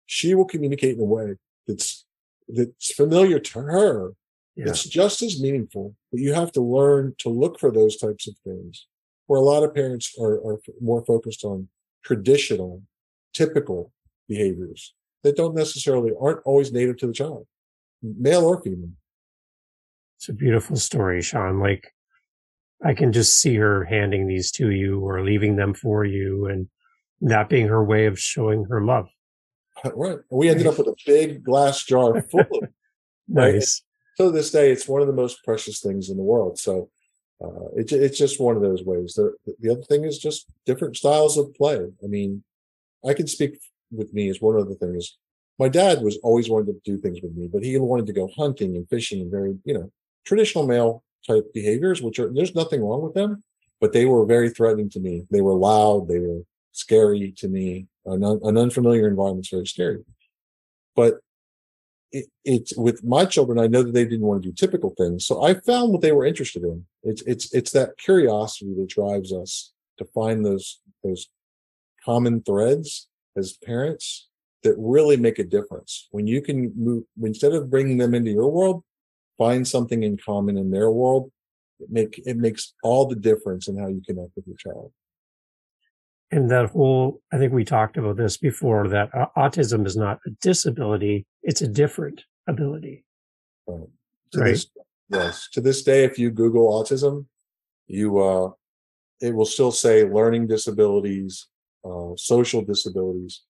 She 0.07 0.35
will 0.35 0.47
communicate 0.47 0.97
in 0.97 1.03
a 1.03 1.05
way 1.05 1.35
that's 1.67 2.07
that's 2.49 2.95
familiar 2.95 3.39
to 3.39 3.61
her. 3.61 4.13
Yeah. 4.57 4.69
It's 4.69 4.85
just 4.85 5.21
as 5.21 5.41
meaningful, 5.41 5.95
but 6.11 6.21
you 6.21 6.33
have 6.33 6.53
to 6.53 6.63
learn 6.63 7.15
to 7.19 7.29
look 7.29 7.59
for 7.59 7.71
those 7.71 7.97
types 7.97 8.29
of 8.29 8.37
things 8.39 8.87
where 9.27 9.41
a 9.41 9.45
lot 9.45 9.65
of 9.65 9.75
parents 9.75 10.15
are, 10.21 10.35
are 10.47 10.61
more 10.81 11.05
focused 11.05 11.45
on 11.45 11.69
traditional, 12.05 12.83
typical 13.33 13.93
behaviors 14.29 14.95
that 15.23 15.37
don't 15.37 15.55
necessarily 15.55 16.13
aren't 16.21 16.43
always 16.45 16.73
native 16.73 16.97
to 16.99 17.07
the 17.07 17.13
child, 17.13 17.47
male 18.19 18.45
or 18.45 18.61
female. 18.61 18.91
It's 20.19 20.29
a 20.29 20.33
beautiful 20.33 20.77
story, 20.77 21.23
Shawn. 21.23 21.61
Like 21.61 21.93
I 22.85 22.95
can 22.95 23.13
just 23.13 23.41
see 23.41 23.57
her 23.57 23.85
handing 23.85 24.27
these 24.27 24.51
to 24.53 24.71
you 24.71 25.01
or 25.01 25.25
leaving 25.25 25.57
them 25.57 25.75
for 25.75 26.05
you 26.05 26.47
and 26.47 26.69
that 27.21 27.49
being 27.49 27.69
her 27.69 27.83
way 27.83 28.07
of 28.07 28.19
showing 28.19 28.65
her 28.65 28.83
love. 28.83 29.09
Right. 29.95 30.19
We 30.31 30.49
ended 30.49 30.67
up 30.67 30.79
with 30.79 30.87
a 30.87 30.95
big 31.05 31.43
glass 31.43 31.83
jar 31.83 32.23
full 32.23 32.41
of 32.41 32.69
nice. 33.29 33.83
Right? 34.19 34.27
To 34.27 34.33
this 34.33 34.51
day, 34.51 34.71
it's 34.71 34.89
one 34.89 35.03
of 35.03 35.09
the 35.09 35.13
most 35.13 35.45
precious 35.45 35.81
things 35.81 36.09
in 36.09 36.17
the 36.17 36.23
world. 36.23 36.59
So 36.59 36.89
uh, 37.43 37.69
it, 37.77 37.93
it's 37.93 38.17
just 38.17 38.41
one 38.41 38.57
of 38.57 38.63
those 38.63 38.85
ways. 38.85 39.15
The, 39.15 39.35
the 39.59 39.73
other 39.73 39.83
thing 39.83 40.05
is 40.05 40.19
just 40.19 40.47
different 40.65 40.97
styles 40.97 41.37
of 41.37 41.53
play. 41.55 41.81
I 42.03 42.07
mean, 42.07 42.45
I 43.05 43.13
can 43.13 43.27
speak 43.27 43.59
with 43.91 44.15
me 44.15 44.29
as 44.31 44.41
one 44.41 44.57
of 44.57 44.69
the 44.69 44.77
things. 44.77 45.19
My 45.59 45.69
dad 45.69 46.03
was 46.03 46.19
always 46.23 46.51
wanted 46.51 46.73
to 46.73 46.81
do 46.85 46.99
things 46.99 47.21
with 47.23 47.35
me, 47.35 47.49
but 47.53 47.63
he 47.63 47.77
wanted 47.79 48.07
to 48.07 48.13
go 48.13 48.29
hunting 48.37 48.75
and 48.77 48.89
fishing 48.89 49.21
and 49.21 49.31
very, 49.31 49.57
you 49.65 49.75
know, 49.75 49.91
traditional 50.25 50.67
male 50.67 51.05
type 51.27 51.53
behaviors, 51.55 52.03
which 52.03 52.19
are, 52.19 52.33
there's 52.33 52.55
nothing 52.55 52.83
wrong 52.83 53.03
with 53.03 53.15
them, 53.15 53.43
but 53.81 53.93
they 53.93 54.05
were 54.05 54.27
very 54.27 54.51
threatening 54.51 54.91
to 54.91 55.01
me. 55.01 55.27
They 55.31 55.41
were 55.41 55.55
loud. 55.55 56.09
They 56.09 56.19
were 56.19 56.41
scary 56.73 57.33
to 57.39 57.49
me. 57.49 57.87
An, 58.05 58.25
an 58.25 58.59
unfamiliar 58.59 59.07
environment 59.09 59.47
is 59.47 59.51
very 59.51 59.67
scary. 59.67 60.05
But 60.97 61.15
it, 62.11 62.27
it's 62.45 62.77
with 62.77 63.05
my 63.05 63.25
children, 63.25 63.59
I 63.59 63.67
know 63.67 63.83
that 63.83 63.95
they 63.95 64.05
didn't 64.05 64.27
want 64.27 64.43
to 64.43 64.49
do 64.49 64.55
typical 64.55 64.95
things. 64.97 65.25
So 65.25 65.43
I 65.43 65.55
found 65.55 65.93
what 65.93 66.01
they 66.01 66.13
were 66.13 66.27
interested 66.27 66.63
in. 66.63 66.85
It's, 67.03 67.23
it's, 67.23 67.53
it's 67.55 67.71
that 67.73 67.97
curiosity 67.99 68.75
that 68.75 68.89
drives 68.89 69.33
us 69.33 69.73
to 69.99 70.05
find 70.05 70.45
those, 70.45 70.81
those 71.03 71.29
common 72.05 72.43
threads 72.43 73.09
as 73.37 73.53
parents 73.53 74.29
that 74.65 74.75
really 74.79 75.17
make 75.17 75.39
a 75.39 75.45
difference. 75.45 76.09
When 76.11 76.27
you 76.27 76.43
can 76.43 76.73
move, 76.77 77.05
instead 77.23 77.53
of 77.53 77.71
bringing 77.71 77.99
them 77.99 78.15
into 78.15 78.31
your 78.31 78.51
world, 78.51 78.83
find 79.39 79.67
something 79.67 80.03
in 80.03 80.17
common 80.17 80.57
in 80.57 80.71
their 80.71 80.91
world. 80.91 81.31
It 81.81 81.91
make, 81.91 82.23
it 82.25 82.37
makes 82.37 82.73
all 82.83 83.07
the 83.07 83.17
difference 83.17 83.69
in 83.69 83.79
how 83.79 83.89
you 83.89 84.01
connect 84.07 84.31
with 84.37 84.47
your 84.47 84.57
child 84.57 84.93
and 86.35 86.51
that 86.51 86.71
whole 86.71 87.21
i 87.33 87.39
think 87.39 87.53
we 87.53 87.65
talked 87.65 87.97
about 87.97 88.17
this 88.17 88.37
before 88.37 88.89
that 88.89 89.09
uh, 89.15 89.27
autism 89.37 89.87
is 89.87 89.97
not 89.97 90.19
a 90.27 90.31
disability 90.43 91.27
it's 91.43 91.63
a 91.63 91.69
different 91.69 92.23
ability 92.47 93.05
right. 93.67 93.89
To 94.33 94.41
right 94.41 94.51
this, 94.51 94.67
yes 95.11 95.49
to 95.53 95.61
this 95.61 95.83
day 95.83 96.05
if 96.05 96.19
you 96.19 96.31
google 96.31 96.71
autism 96.71 97.27
you 97.87 98.19
uh 98.19 98.51
it 99.21 99.35
will 99.35 99.47
still 99.47 99.73
say 99.73 100.05
learning 100.05 100.47
disabilities 100.47 101.49
uh 101.85 102.13
social 102.17 102.63
disabilities 102.63 103.43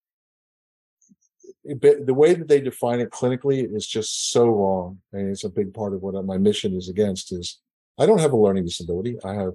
the 1.64 2.14
way 2.14 2.34
that 2.34 2.48
they 2.48 2.60
define 2.60 3.00
it 3.00 3.10
clinically 3.10 3.74
is 3.74 3.86
just 3.86 4.30
so 4.30 4.46
wrong 4.46 4.98
and 5.12 5.30
it's 5.30 5.44
a 5.44 5.48
big 5.48 5.72
part 5.72 5.94
of 5.94 6.02
what 6.02 6.22
my 6.24 6.36
mission 6.36 6.74
is 6.74 6.88
against 6.88 7.32
is 7.32 7.60
i 7.98 8.04
don't 8.04 8.20
have 8.20 8.32
a 8.32 8.36
learning 8.36 8.64
disability 8.64 9.16
i 9.24 9.34
have 9.34 9.54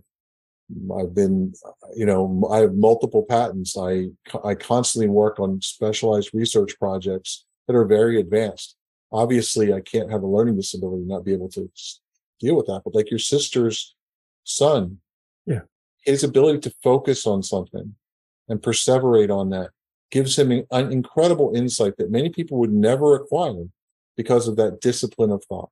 I've 0.96 1.16
been, 1.16 1.54
you 1.96 2.06
know, 2.06 2.48
I 2.52 2.60
have 2.60 2.76
multiple 2.76 3.26
patents. 3.28 3.76
I, 3.78 4.10
I 4.44 4.54
constantly 4.54 5.10
work 5.10 5.40
on 5.40 5.62
specialized 5.62 6.30
research 6.34 6.78
projects 6.78 7.46
that 7.68 7.76
are 7.76 7.86
very 7.86 8.20
advanced. 8.20 8.76
Obviously, 9.12 9.74
I 9.74 9.82
can't 9.82 10.12
have 10.12 10.22
a 10.22 10.28
learning 10.28 10.58
disability, 10.58 11.00
and 11.00 11.08
not 11.08 11.26
be 11.26 11.34
able 11.34 11.50
to 11.50 11.72
deal 12.40 12.56
with 12.56 12.68
that. 12.68 12.82
But 12.86 12.94
like 12.94 13.10
your 13.10 13.20
sister's 13.20 13.96
son, 14.44 15.00
yeah, 15.48 15.62
his 16.04 16.24
ability 16.24 16.60
to 16.60 16.76
focus 16.84 17.26
on 17.26 17.42
something 17.42 17.96
and 18.48 18.62
perseverate 18.62 19.36
on 19.36 19.50
that 19.50 19.72
gives 20.12 20.38
him 20.38 20.52
an 20.72 20.92
incredible 20.92 21.56
insight 21.56 21.98
that 21.98 22.12
many 22.12 22.30
people 22.30 22.58
would 22.58 22.74
never 22.74 23.16
acquire 23.16 23.66
because 24.18 24.48
of 24.48 24.56
that 24.58 24.82
discipline 24.82 25.32
of 25.32 25.44
thought, 25.46 25.70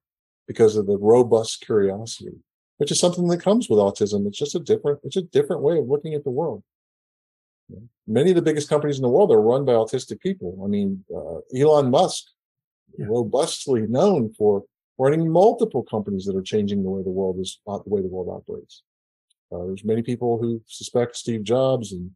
because 0.48 0.75
of 0.75 0.86
the 0.86 0.98
robust 0.98 1.62
curiosity 1.62 2.39
which 2.77 2.91
is 2.91 3.00
something 3.00 3.27
that 3.27 3.41
comes 3.41 3.70
with 3.70 3.79
autism. 3.79 4.27
It's 4.27 4.38
just 4.38 4.56
a 4.56 4.60
different, 4.60 5.00
it's 5.03 5.17
a 5.17 5.22
different 5.22 5.62
way 5.62 5.77
of 5.77 5.88
looking 5.88 6.13
at 6.13 6.24
the 6.24 6.32
world. 6.32 6.63
Many 8.08 8.29
of 8.29 8.36
the 8.38 8.41
biggest 8.41 8.70
companies 8.70 8.96
in 8.96 9.01
the 9.01 9.10
world 9.10 9.32
are 9.32 9.41
run 9.41 9.65
by 9.65 9.74
autistic 9.74 10.22
people. 10.22 10.58
I 10.63 10.67
mean, 10.67 11.03
uh, 11.13 11.39
Elon 11.58 11.91
Musk, 11.91 12.24
yeah. 12.98 13.08
robustly 13.10 13.82
known 13.82 14.34
for 14.34 14.63
running 14.98 15.29
multiple 15.29 15.84
companies 15.84 16.25
that 16.25 16.36
are 16.36 16.41
changing 16.41 16.84
the 16.84 16.89
way 16.89 17.03
the 17.03 17.10
world 17.10 17.39
is, 17.39 17.60
uh, 17.67 17.79
the 17.79 17.89
way 17.89 18.01
the 18.01 18.08
world 18.08 18.29
operates. 18.29 18.84
Uh, 19.51 19.65
there's 19.65 19.84
many 19.84 20.01
people 20.01 20.38
who 20.38 20.62
suspect 20.65 21.17
Steve 21.17 21.44
Jobs 21.44 21.91
and 21.91 22.12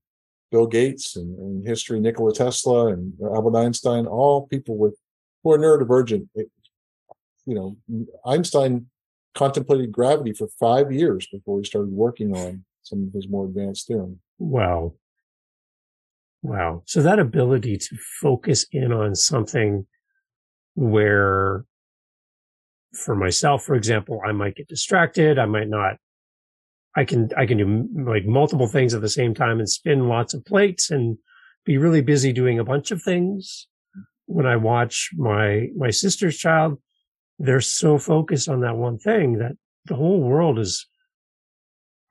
Bill 0.52 0.68
Gates 0.68 1.16
and, 1.16 1.38
and 1.40 1.68
history, 1.68 2.00
Nikola 2.00 2.34
Tesla 2.34 2.88
and 2.88 3.14
Albert 3.24 3.58
Einstein, 3.58 4.06
all 4.06 4.48
people 4.48 4.78
with 4.78 4.98
who 5.44 5.54
are 5.54 5.58
neurodivergent. 5.58 6.28
It, 6.36 6.52
you 7.46 7.56
know, 7.56 8.06
Einstein 8.26 8.88
contemplated 9.34 9.92
gravity 9.92 10.34
for 10.34 10.48
five 10.60 10.92
years 10.92 11.28
before 11.32 11.60
he 11.60 11.66
started 11.66 11.92
working 11.92 12.36
on 12.36 12.64
some 12.84 13.08
of 13.08 13.14
his 13.14 13.28
more 13.28 13.46
advanced 13.46 13.88
theorems. 13.88 14.18
Wow. 14.38 14.94
Wow. 16.44 16.84
So 16.86 17.02
that 17.02 17.20
ability 17.20 17.78
to 17.78 17.98
focus 18.22 18.66
in 18.72 18.92
on 18.92 19.16
something 19.16 19.86
where 20.76 21.66
for 22.94 23.16
myself, 23.16 23.64
for 23.64 23.76
example, 23.76 24.22
I 24.26 24.32
might 24.32 24.56
get 24.56 24.68
distracted. 24.68 25.40
I 25.40 25.46
might 25.46 25.70
not. 25.70 25.98
I 26.96 27.06
can, 27.06 27.30
I 27.38 27.46
can 27.46 27.58
do 27.58 28.04
like 28.06 28.26
multiple 28.26 28.68
things 28.68 28.94
at 28.94 29.02
the 29.02 29.10
same 29.10 29.34
time 29.34 29.60
and 29.60 29.70
spin 29.70 30.08
lots 30.08 30.34
of 30.34 30.44
plates 30.46 30.92
and 30.92 31.18
be 31.66 31.78
really 31.78 32.02
busy 32.02 32.34
doing 32.34 32.60
a 32.60 32.66
bunch 32.66 32.92
of 32.92 33.02
things. 33.02 33.68
When 34.26 34.46
I 34.46 34.56
watch 34.56 35.10
my, 35.16 35.68
my 35.76 35.90
sister's 35.90 36.38
child, 36.38 36.80
they're 37.40 37.62
so 37.62 37.98
focused 37.98 38.50
on 38.50 38.62
that 38.62 38.78
one 38.78 38.98
thing 38.98 39.38
that 39.40 39.54
the 39.86 39.96
whole 39.96 40.22
world 40.22 40.60
is 40.60 40.88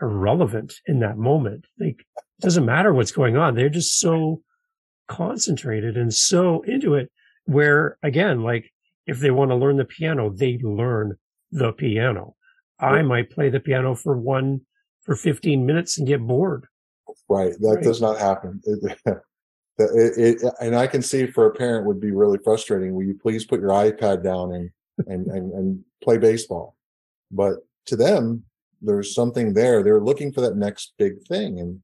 irrelevant 0.00 0.75
in 0.87 1.00
that 1.00 1.18
moment. 1.18 1.66
Like, 1.78 2.00
it 2.00 2.42
doesn't 2.42 2.64
matter 2.64 2.92
what's 2.92 3.12
going 3.12 3.37
on. 3.37 3.54
They're 3.54 3.68
just 3.68 4.00
so 4.00 4.42
concentrated 5.08 5.96
and 5.96 6.14
so 6.14 6.62
into 6.62 6.94
it 6.94 7.10
where 7.44 7.99
again, 8.02 8.42
like 8.42 8.70
if 9.06 9.18
they 9.18 9.30
want 9.30 9.50
to 9.50 9.56
learn 9.56 9.76
the 9.76 9.84
piano, 9.84 10.30
they 10.30 10.58
learn 10.62 11.16
the 11.50 11.72
piano. 11.72 12.37
I 12.78 13.02
might 13.02 13.30
play 13.30 13.50
the 13.50 13.60
piano 13.60 13.94
for 13.94 14.16
one, 14.16 14.62
for 15.10 15.16
15 15.16 15.66
minutes 15.66 15.98
and 15.98 16.06
get 16.06 16.24
bored. 16.24 16.68
Right. 17.28 17.52
That 17.58 17.74
right. 17.76 17.84
does 17.84 18.00
not 18.00 18.18
happen. 18.18 18.62
It, 19.82 20.18
it, 20.18 20.42
it, 20.42 20.54
and 20.60 20.76
I 20.76 20.86
can 20.86 21.00
see 21.00 21.26
for 21.26 21.46
a 21.46 21.54
parent 21.54 21.86
would 21.86 22.02
be 22.02 22.10
really 22.10 22.36
frustrating. 22.44 22.92
Will 22.92 23.04
you 23.04 23.14
please 23.14 23.46
put 23.46 23.60
your 23.60 23.70
iPad 23.70 24.22
down 24.22 24.52
and 24.52 24.70
and, 25.06 25.26
and, 25.28 25.52
and 25.52 25.84
play 26.02 26.18
baseball. 26.18 26.76
But 27.30 27.54
to 27.86 27.96
them, 27.96 28.44
there's 28.82 29.14
something 29.14 29.54
there. 29.54 29.82
They're 29.82 30.00
looking 30.00 30.32
for 30.32 30.40
that 30.42 30.56
next 30.56 30.92
big 30.98 31.22
thing. 31.26 31.60
And 31.60 31.80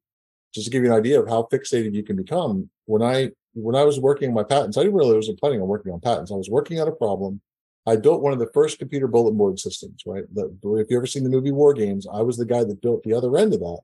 just 0.55 0.67
to 0.67 0.71
give 0.71 0.83
you 0.83 0.93
an 0.93 0.99
idea 0.99 1.21
of 1.21 1.29
how 1.29 1.49
fixated 1.53 1.95
you 1.95 2.03
can 2.03 2.17
become, 2.17 2.69
when 2.87 3.03
I 3.03 3.31
when 3.55 3.75
I 3.75 3.85
was 3.85 3.99
working 3.99 4.29
on 4.29 4.35
my 4.35 4.43
patents, 4.43 4.77
I 4.77 4.83
didn't 4.83 4.97
really 4.97 5.17
wasn't 5.17 5.41
planning 5.41 5.63
on 5.63 5.69
working 5.69 5.93
on 5.93 6.01
patents. 6.01 6.31
I 6.31 6.35
was 6.35 6.51
working 6.51 6.79
on 6.81 6.89
a 6.89 6.93
problem. 6.93 7.41
I 7.87 7.97
built 7.97 8.23
one 8.23 8.33
of 8.33 8.39
the 8.39 8.51
first 8.53 8.79
computer 8.79 9.07
bulletin 9.07 9.39
board 9.39 9.59
systems, 9.61 10.03
right? 10.07 10.25
The, 10.35 10.47
if 10.79 10.91
you 10.91 10.97
ever 10.97 11.07
seen 11.07 11.23
the 11.23 11.31
movie 11.31 11.53
War 11.53 11.73
Games, 11.73 12.07
I 12.13 12.23
was 12.23 12.37
the 12.37 12.45
guy 12.45 12.65
that 12.65 12.83
built 12.83 13.05
the 13.05 13.15
other 13.15 13.37
end 13.37 13.55
of 13.55 13.61
that, 13.61 13.81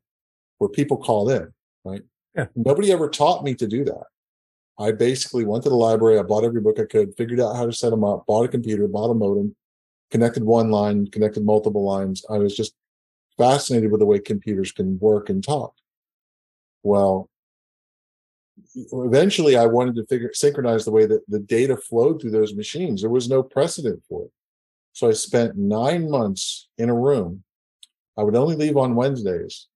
where 0.58 0.68
people 0.68 0.96
called 0.96 1.30
in, 1.30 1.52
right? 1.84 2.02
Yeah. 2.36 2.46
Nobody 2.56 2.90
ever 2.90 3.08
taught 3.08 3.44
me 3.44 3.54
to 3.54 3.66
do 3.66 3.84
that. 3.84 4.04
I 4.78 4.90
basically 4.90 5.44
went 5.44 5.62
to 5.64 5.68
the 5.68 5.76
library. 5.76 6.18
I 6.18 6.22
bought 6.22 6.44
every 6.44 6.60
book 6.60 6.80
I 6.80 6.84
could, 6.84 7.14
figured 7.16 7.40
out 7.40 7.54
how 7.54 7.66
to 7.66 7.72
set 7.72 7.90
them 7.90 8.04
up, 8.04 8.26
bought 8.26 8.46
a 8.46 8.48
computer, 8.48 8.88
bought 8.88 9.10
a 9.10 9.14
modem, 9.14 9.54
connected 10.10 10.42
one 10.42 10.70
line, 10.70 11.06
connected 11.06 11.44
multiple 11.44 11.84
lines. 11.84 12.24
I 12.28 12.38
was 12.38 12.56
just 12.56 12.74
fascinated 13.38 13.90
with 13.90 14.00
the 14.00 14.06
way 14.06 14.18
computers 14.18 14.72
can 14.72 14.98
work 14.98 15.28
and 15.28 15.44
talk. 15.44 15.74
Well, 16.82 17.28
eventually 18.74 19.56
I 19.56 19.66
wanted 19.66 19.94
to 19.96 20.06
figure 20.06 20.30
synchronize 20.32 20.84
the 20.84 20.92
way 20.92 21.06
that 21.06 21.22
the 21.28 21.40
data 21.40 21.76
flowed 21.76 22.20
through 22.20 22.30
those 22.30 22.54
machines. 22.54 23.00
There 23.00 23.10
was 23.10 23.28
no 23.28 23.42
precedent 23.42 24.02
for 24.08 24.24
it. 24.24 24.30
So 24.92 25.08
I 25.08 25.12
spent 25.12 25.56
nine 25.56 26.10
months 26.10 26.68
in 26.78 26.90
a 26.90 26.94
room. 26.94 27.44
I 28.16 28.22
would 28.22 28.36
only 28.36 28.56
leave 28.56 28.76
on 28.76 28.94
Wednesdays. 28.94 29.68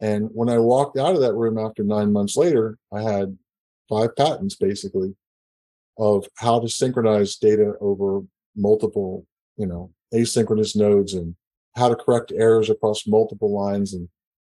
And 0.00 0.28
when 0.32 0.48
I 0.48 0.58
walked 0.58 0.98
out 0.98 1.14
of 1.14 1.20
that 1.20 1.34
room 1.34 1.58
after 1.58 1.84
nine 1.84 2.12
months 2.12 2.36
later, 2.36 2.76
I 2.92 3.02
had 3.02 3.38
five 3.88 4.16
patents 4.16 4.56
basically 4.56 5.14
of 5.98 6.26
how 6.36 6.58
to 6.58 6.68
synchronize 6.68 7.36
data 7.36 7.74
over 7.80 8.22
multiple, 8.56 9.26
you 9.56 9.66
know, 9.66 9.92
asynchronous 10.12 10.74
nodes 10.74 11.14
and 11.14 11.36
how 11.76 11.88
to 11.88 11.94
correct 11.96 12.32
errors 12.34 12.68
across 12.68 13.06
multiple 13.06 13.52
lines. 13.52 13.94
And 13.94 14.08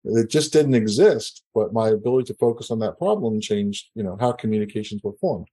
it 0.05 0.29
just 0.29 0.53
didn't 0.53 0.75
exist, 0.75 1.43
but 1.53 1.73
my 1.73 1.89
ability 1.89 2.31
to 2.31 2.37
focus 2.39 2.69
on 2.69 2.79
that 2.79 2.97
problem 2.97 3.41
changed, 3.41 3.89
you 3.95 4.03
know, 4.03 4.17
how 4.19 4.31
communications 4.31 5.01
were 5.03 5.17
formed. 5.19 5.47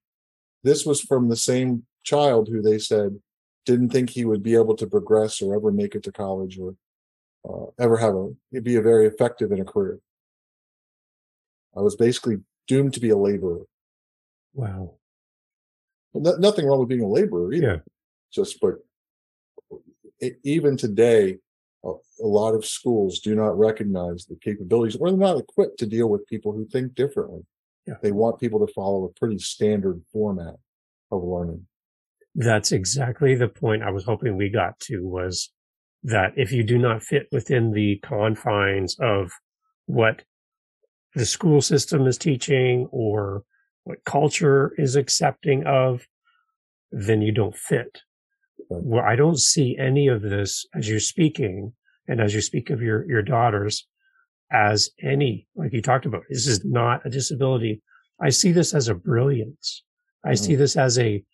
This 0.62 0.84
was 0.84 1.00
from 1.00 1.28
the 1.28 1.36
same 1.36 1.86
child 2.04 2.48
who 2.48 2.60
they 2.60 2.78
said 2.78 3.18
didn't 3.64 3.90
think 3.90 4.10
he 4.10 4.24
would 4.24 4.42
be 4.42 4.54
able 4.54 4.76
to 4.76 4.86
progress 4.86 5.40
or 5.40 5.54
ever 5.54 5.70
make 5.70 5.94
it 5.94 6.02
to 6.02 6.12
college 6.12 6.58
or 6.58 6.74
uh, 7.48 7.70
ever 7.78 7.96
have 7.96 8.14
a 8.14 8.60
be 8.60 8.76
a 8.76 8.82
very 8.82 9.06
effective 9.06 9.52
in 9.52 9.60
a 9.60 9.64
career. 9.64 9.98
I 11.76 11.80
was 11.80 11.96
basically 11.96 12.38
doomed 12.66 12.94
to 12.94 13.00
be 13.00 13.10
a 13.10 13.16
laborer. 13.16 13.64
Wow. 14.54 14.94
No, 16.14 16.36
nothing 16.36 16.66
wrong 16.66 16.80
with 16.80 16.88
being 16.88 17.02
a 17.02 17.08
laborer 17.08 17.52
either. 17.52 17.66
Yeah. 17.66 17.78
Just 18.32 18.60
but 18.60 18.74
it, 20.20 20.38
even 20.44 20.76
today, 20.76 21.38
a, 21.84 21.92
lot 22.20 22.54
of 22.54 22.64
schools 22.64 23.18
do 23.18 23.34
not 23.34 23.58
recognize 23.58 24.26
the 24.26 24.36
capabilities, 24.36 24.96
or 24.96 25.10
they're 25.10 25.18
not 25.18 25.38
equipped 25.38 25.78
to 25.80 25.86
deal 25.86 26.08
with 26.08 26.26
people 26.26 26.52
who 26.52 26.66
think 26.66 26.94
differently. 26.94 27.42
Yeah. 27.86 27.94
They 28.02 28.12
want 28.12 28.40
people 28.40 28.64
to 28.64 28.72
follow 28.72 29.04
a 29.04 29.18
pretty 29.18 29.38
standard 29.38 30.00
format 30.12 30.54
of 31.10 31.24
learning. 31.24 31.66
That's 32.34 32.72
exactly 32.72 33.34
the 33.34 33.48
point 33.48 33.82
I 33.82 33.90
was 33.90 34.04
hoping 34.04 34.36
we 34.36 34.48
got 34.48 34.78
to 34.80 35.00
was 35.00 35.50
that 36.04 36.32
if 36.36 36.52
you 36.52 36.62
do 36.62 36.78
not 36.78 37.02
fit 37.02 37.26
within 37.30 37.72
the 37.72 37.98
confines 38.02 38.96
of 38.98 39.32
what 39.86 40.22
the 41.14 41.26
school 41.26 41.60
system 41.60 42.06
is 42.06 42.16
teaching 42.16 42.88
or 42.90 43.44
what 43.84 44.04
culture 44.04 44.72
is 44.78 44.96
accepting 44.96 45.66
of, 45.66 46.06
then 46.90 47.20
you 47.20 47.32
don't 47.32 47.56
fit. 47.56 48.02
Well, 48.68 49.04
I 49.04 49.16
don't 49.16 49.38
see 49.38 49.76
any 49.78 50.08
of 50.08 50.22
this 50.22 50.66
as 50.74 50.88
you're 50.88 51.00
speaking 51.00 51.72
and 52.08 52.20
as 52.20 52.34
you 52.34 52.40
speak 52.40 52.70
of 52.70 52.80
your, 52.82 53.04
your 53.08 53.22
daughters 53.22 53.86
as 54.50 54.90
any, 55.02 55.46
like 55.56 55.72
you 55.72 55.80
talked 55.82 56.06
about, 56.06 56.22
this 56.28 56.46
is 56.46 56.64
not 56.64 57.04
a 57.06 57.10
disability. 57.10 57.82
I 58.20 58.30
see 58.30 58.52
this 58.52 58.74
as 58.74 58.88
a 58.88 58.94
brilliance. 58.94 59.84
I 60.24 60.32
Mhm. 60.32 60.38
see 60.38 60.54
this 60.56 60.76
as 60.76 60.98
a, 60.98 61.24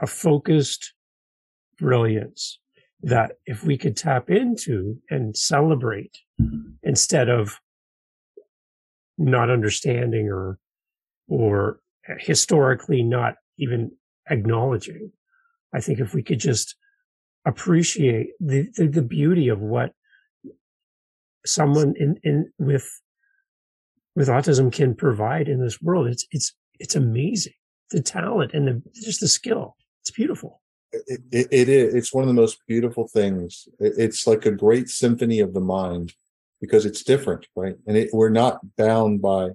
a 0.00 0.06
focused 0.06 0.94
brilliance 1.78 2.58
that 3.02 3.32
if 3.46 3.64
we 3.64 3.76
could 3.78 3.96
tap 3.96 4.30
into 4.30 5.00
and 5.10 5.36
celebrate 5.36 6.16
instead 6.82 7.28
of 7.28 7.58
not 9.18 9.50
understanding 9.50 10.28
or, 10.28 10.58
or 11.28 11.80
historically 12.18 13.02
not 13.02 13.34
even 13.58 13.90
acknowledging. 14.30 15.12
I 15.72 15.80
think 15.80 16.00
if 16.00 16.14
we 16.14 16.22
could 16.22 16.40
just 16.40 16.76
appreciate 17.44 18.30
the, 18.40 18.68
the, 18.76 18.86
the 18.86 19.02
beauty 19.02 19.48
of 19.48 19.60
what 19.60 19.92
someone 21.46 21.94
in, 21.96 22.18
in 22.22 22.52
with 22.58 22.88
with 24.16 24.28
autism 24.28 24.72
can 24.72 24.94
provide 24.94 25.48
in 25.48 25.62
this 25.62 25.80
world, 25.80 26.08
it's 26.08 26.26
it's 26.30 26.54
it's 26.78 26.96
amazing. 26.96 27.54
The 27.90 28.02
talent 28.02 28.52
and 28.52 28.66
the 28.68 28.82
just 28.94 29.20
the 29.20 29.28
skill. 29.28 29.76
It's 30.02 30.10
beautiful. 30.10 30.60
It, 30.92 31.20
it, 31.30 31.48
it 31.50 31.68
is. 31.68 31.94
It's 31.94 32.12
one 32.12 32.22
of 32.22 32.28
the 32.28 32.34
most 32.34 32.58
beautiful 32.66 33.06
things. 33.06 33.68
It, 33.78 33.94
it's 33.96 34.26
like 34.26 34.46
a 34.46 34.50
great 34.50 34.88
symphony 34.88 35.40
of 35.40 35.54
the 35.54 35.60
mind 35.60 36.14
because 36.60 36.84
it's 36.84 37.02
different, 37.04 37.46
right? 37.54 37.76
And 37.86 37.96
it, 37.96 38.10
we're 38.12 38.28
not 38.28 38.60
bound 38.76 39.22
by, 39.22 39.50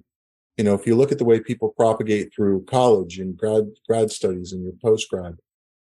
you 0.56 0.64
know, 0.64 0.74
if 0.74 0.86
you 0.86 0.96
look 0.96 1.12
at 1.12 1.18
the 1.18 1.24
way 1.24 1.40
people 1.40 1.74
propagate 1.76 2.32
through 2.34 2.64
college 2.64 3.18
and 3.18 3.36
grad 3.36 3.64
grad 3.88 4.10
studies 4.10 4.52
and 4.52 4.62
your 4.62 4.72
post 4.82 5.08
grad, 5.10 5.36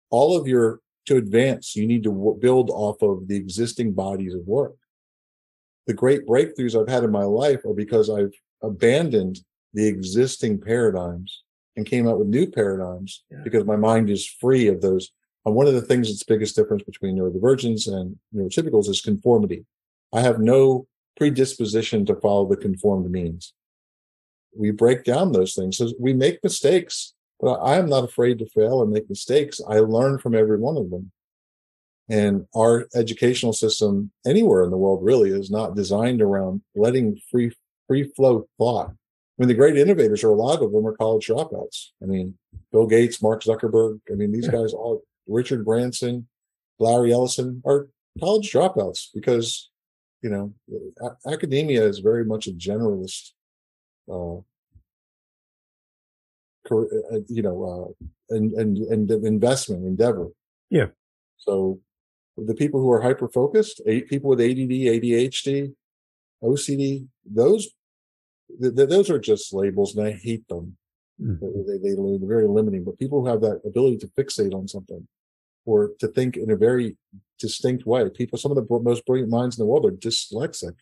all 0.09 0.37
of 0.37 0.47
your 0.47 0.79
to 1.07 1.17
advance, 1.17 1.75
you 1.75 1.85
need 1.85 2.03
to 2.03 2.11
w- 2.11 2.37
build 2.39 2.69
off 2.71 3.01
of 3.01 3.27
the 3.27 3.35
existing 3.35 3.93
bodies 3.93 4.33
of 4.33 4.41
work. 4.47 4.75
The 5.87 5.93
great 5.93 6.25
breakthroughs 6.25 6.79
I've 6.79 6.89
had 6.89 7.03
in 7.03 7.11
my 7.11 7.23
life 7.25 7.63
are 7.65 7.73
because 7.73 8.09
I've 8.09 8.33
abandoned 8.63 9.39
the 9.73 9.87
existing 9.87 10.61
paradigms 10.61 11.43
and 11.75 11.85
came 11.85 12.07
out 12.07 12.17
with 12.17 12.27
new 12.27 12.47
paradigms 12.47 13.23
Yeah. 13.29 13.41
because 13.43 13.65
my 13.65 13.75
mind 13.75 14.09
is 14.09 14.25
free 14.25 14.67
of 14.67 14.81
those. 14.81 15.11
And 15.45 15.53
one 15.53 15.67
of 15.67 15.73
the 15.73 15.81
things 15.81 16.07
that's 16.07 16.25
the 16.25 16.33
biggest 16.33 16.55
difference 16.55 16.83
between 16.83 17.17
neurodivergence 17.17 17.87
and 17.91 18.17
neurotypicals 18.33 18.89
is 18.89 19.01
conformity. 19.01 19.65
I 20.11 20.21
have 20.21 20.39
no 20.39 20.87
predisposition 21.17 22.05
to 22.07 22.15
follow 22.15 22.47
the 22.47 22.57
conformed 22.57 23.11
means. 23.11 23.53
We 24.57 24.71
break 24.71 25.03
down 25.03 25.33
those 25.33 25.53
things. 25.53 25.77
So 25.77 25.91
we 25.99 26.13
make 26.13 26.43
mistakes, 26.43 27.13
but 27.39 27.55
I 27.55 27.77
am 27.77 27.87
not 27.87 28.03
afraid 28.03 28.39
to 28.39 28.49
fail 28.49 28.81
and 28.81 28.91
make 28.91 29.09
mistakes. 29.09 29.61
I 29.67 29.79
learn 29.79 30.19
from 30.19 30.35
every 30.35 30.57
one 30.57 30.77
of 30.77 30.89
them. 30.89 31.11
And 32.07 32.45
our 32.55 32.87
educational 32.93 33.53
system 33.53 34.11
anywhere 34.25 34.63
in 34.63 34.69
the 34.69 34.77
world 34.77 35.03
really 35.03 35.31
is 35.31 35.49
not 35.49 35.75
designed 35.75 36.21
around 36.21 36.61
letting 36.75 37.19
free, 37.31 37.51
free 37.87 38.03
flow 38.15 38.47
thought. 38.57 38.89
I 38.89 38.93
mean, 39.37 39.47
the 39.47 39.55
great 39.55 39.75
innovators 39.75 40.23
are 40.23 40.29
a 40.29 40.35
lot 40.35 40.61
of 40.61 40.71
them 40.71 40.85
are 40.85 40.95
college 40.95 41.27
dropouts. 41.27 41.87
I 42.01 42.05
mean, 42.05 42.37
Bill 42.71 42.87
Gates, 42.87 43.21
Mark 43.21 43.43
Zuckerberg. 43.43 43.99
I 44.09 44.13
mean, 44.13 44.31
these 44.31 44.47
guys 44.47 44.71
all, 44.71 45.03
Richard 45.27 45.65
Branson, 45.65 46.27
Larry 46.79 47.11
Ellison 47.11 47.61
are 47.65 47.87
college 48.19 48.51
dropouts 48.51 49.07
because, 49.13 49.71
you 50.21 50.29
know, 50.29 50.53
a- 51.01 51.29
academia 51.29 51.83
is 51.83 51.99
very 51.99 52.23
much 52.23 52.47
a 52.47 52.51
generalist, 52.51 53.31
uh, 54.09 54.37
you 56.69 57.41
know, 57.41 57.95
uh, 57.99 58.05
and, 58.35 58.53
and, 58.53 58.77
and 58.77 59.11
investment 59.11 59.85
endeavor. 59.85 60.29
Yeah. 60.69 60.87
So 61.37 61.79
the 62.37 62.55
people 62.55 62.79
who 62.81 62.91
are 62.91 63.01
hyper 63.01 63.29
focused, 63.29 63.81
eight 63.85 64.09
people 64.09 64.29
with 64.29 64.41
ADD, 64.41 64.69
ADHD, 64.69 65.73
OCD, 66.43 67.07
those, 67.25 67.69
th- 68.61 68.75
th- 68.75 68.89
those 68.89 69.09
are 69.09 69.19
just 69.19 69.53
labels 69.53 69.95
and 69.95 70.07
I 70.07 70.11
hate 70.11 70.47
them. 70.47 70.77
Mm. 71.21 71.39
They, 71.39 71.77
they, 71.77 71.95
they're 71.95 72.27
very 72.27 72.47
limiting, 72.47 72.83
but 72.83 72.99
people 72.99 73.21
who 73.21 73.27
have 73.27 73.41
that 73.41 73.61
ability 73.65 73.97
to 73.99 74.07
fixate 74.07 74.53
on 74.53 74.67
something 74.67 75.07
or 75.65 75.91
to 75.99 76.07
think 76.07 76.35
in 76.35 76.51
a 76.51 76.57
very 76.57 76.97
distinct 77.39 77.85
way, 77.85 78.09
people, 78.09 78.37
some 78.37 78.51
of 78.51 78.57
the 78.57 78.79
most 78.79 79.05
brilliant 79.05 79.31
minds 79.31 79.57
in 79.57 79.63
the 79.63 79.67
world 79.67 79.85
are 79.85 79.91
dyslexic. 79.91 80.73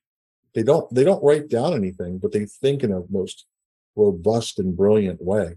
They 0.53 0.63
don't, 0.63 0.93
they 0.93 1.03
don't 1.03 1.23
write 1.23 1.49
down 1.49 1.73
anything, 1.73 2.19
but 2.19 2.31
they 2.31 2.45
think 2.45 2.83
in 2.83 2.91
a 2.91 3.01
most 3.09 3.45
robust 3.95 4.59
and 4.59 4.75
brilliant 4.75 5.21
way 5.21 5.55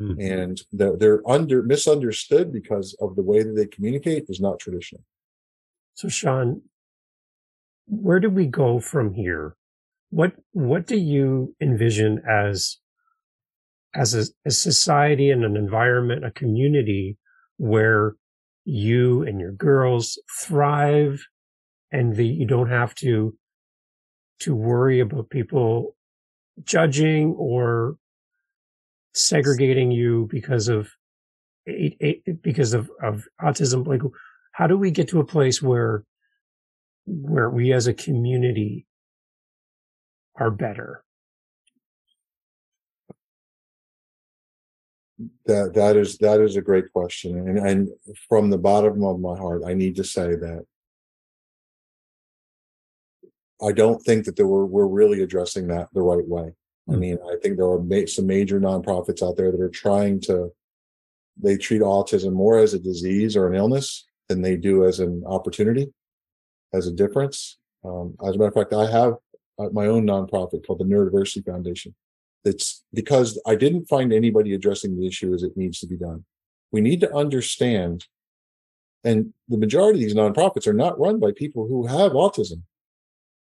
Mm. 0.00 0.16
and 0.18 0.62
they're, 0.72 0.96
they're 0.96 1.30
under 1.30 1.62
misunderstood 1.62 2.50
because 2.50 2.96
of 3.00 3.14
the 3.14 3.22
way 3.22 3.42
that 3.42 3.52
they 3.54 3.66
communicate 3.66 4.24
is 4.28 4.40
not 4.40 4.58
traditional. 4.58 5.02
So 5.94 6.08
Shawn, 6.08 6.62
where 7.86 8.18
do 8.18 8.30
we 8.30 8.46
go 8.46 8.80
from 8.80 9.12
here? 9.12 9.54
What 10.08 10.32
what 10.52 10.86
do 10.86 10.96
you 10.96 11.54
envision 11.60 12.22
as 12.28 12.78
as 13.94 14.14
a, 14.14 14.24
a 14.46 14.50
society 14.50 15.30
and 15.30 15.44
an 15.44 15.56
environment, 15.56 16.24
a 16.24 16.30
community 16.30 17.18
where 17.58 18.16
you 18.64 19.22
and 19.22 19.40
your 19.40 19.52
girls 19.52 20.18
thrive 20.40 21.26
and 21.90 22.16
the, 22.16 22.26
you 22.26 22.46
don't 22.46 22.70
have 22.70 22.94
to 22.96 23.36
to 24.40 24.54
worry 24.54 25.00
about 25.00 25.30
people 25.30 25.94
judging 26.64 27.34
or 27.38 27.96
segregating 29.14 29.90
you 29.90 30.28
because 30.30 30.68
of 30.68 30.90
because 32.42 32.74
of, 32.74 32.90
of 33.02 33.26
autism. 33.40 33.86
Like 33.86 34.02
how 34.52 34.66
do 34.66 34.76
we 34.76 34.90
get 34.90 35.08
to 35.08 35.20
a 35.20 35.24
place 35.24 35.62
where 35.62 36.04
where 37.06 37.50
we 37.50 37.72
as 37.72 37.86
a 37.86 37.94
community 37.94 38.86
are 40.36 40.50
better? 40.50 41.04
That 45.46 45.74
that 45.74 45.96
is 45.96 46.18
that 46.18 46.40
is 46.40 46.56
a 46.56 46.62
great 46.62 46.92
question, 46.92 47.36
and 47.36 47.58
and 47.58 47.88
from 48.28 48.50
the 48.50 48.58
bottom 48.58 49.04
of 49.04 49.20
my 49.20 49.36
heart, 49.36 49.62
I 49.64 49.74
need 49.74 49.94
to 49.96 50.04
say 50.04 50.34
that 50.34 50.64
I 53.62 53.70
don't 53.72 54.02
think 54.02 54.24
that 54.24 54.34
there 54.34 54.48
were 54.48 54.66
we're 54.66 54.86
really 54.86 55.22
addressing 55.22 55.68
that 55.68 55.88
the 55.92 56.02
right 56.02 56.26
way. 56.26 56.52
I 56.90 56.96
mean, 56.96 57.18
I 57.24 57.36
think 57.42 57.56
there 57.56 57.66
are 57.66 58.06
some 58.06 58.26
major 58.26 58.60
nonprofits 58.60 59.26
out 59.26 59.36
there 59.36 59.52
that 59.52 59.60
are 59.60 59.68
trying 59.68 60.20
to 60.22 60.52
they 61.40 61.56
treat 61.56 61.82
autism 61.82 62.32
more 62.32 62.58
as 62.58 62.74
a 62.74 62.78
disease 62.78 63.36
or 63.36 63.48
an 63.48 63.54
illness 63.54 64.06
than 64.28 64.42
they 64.42 64.56
do 64.56 64.84
as 64.84 65.00
an 65.00 65.22
opportunity, 65.26 65.92
as 66.72 66.86
a 66.86 66.92
difference. 66.92 67.58
Um, 67.84 68.14
as 68.24 68.34
a 68.34 68.38
matter 68.38 68.48
of 68.48 68.54
fact, 68.54 68.72
I 68.72 68.90
have 68.90 69.14
uh, 69.58 69.68
my 69.72 69.86
own 69.86 70.06
nonprofit 70.06 70.66
called 70.66 70.80
the 70.80 70.84
Neurodiversity 70.84 71.44
Foundation. 71.44 71.94
It's 72.44 72.84
because 72.92 73.40
I 73.46 73.54
didn't 73.54 73.88
find 73.88 74.12
anybody 74.12 74.54
addressing 74.54 74.98
the 74.98 75.06
issue 75.06 75.32
as 75.32 75.42
it 75.42 75.56
needs 75.56 75.78
to 75.80 75.86
be 75.86 75.96
done. 75.96 76.24
We 76.70 76.80
need 76.80 77.00
to 77.00 77.14
understand, 77.14 78.06
and 79.04 79.32
the 79.48 79.58
majority 79.58 79.98
of 79.98 80.04
these 80.04 80.14
nonprofits 80.14 80.66
are 80.66 80.72
not 80.72 80.98
run 80.98 81.20
by 81.20 81.32
people 81.32 81.66
who 81.66 81.86
have 81.86 82.12
autism. 82.12 82.62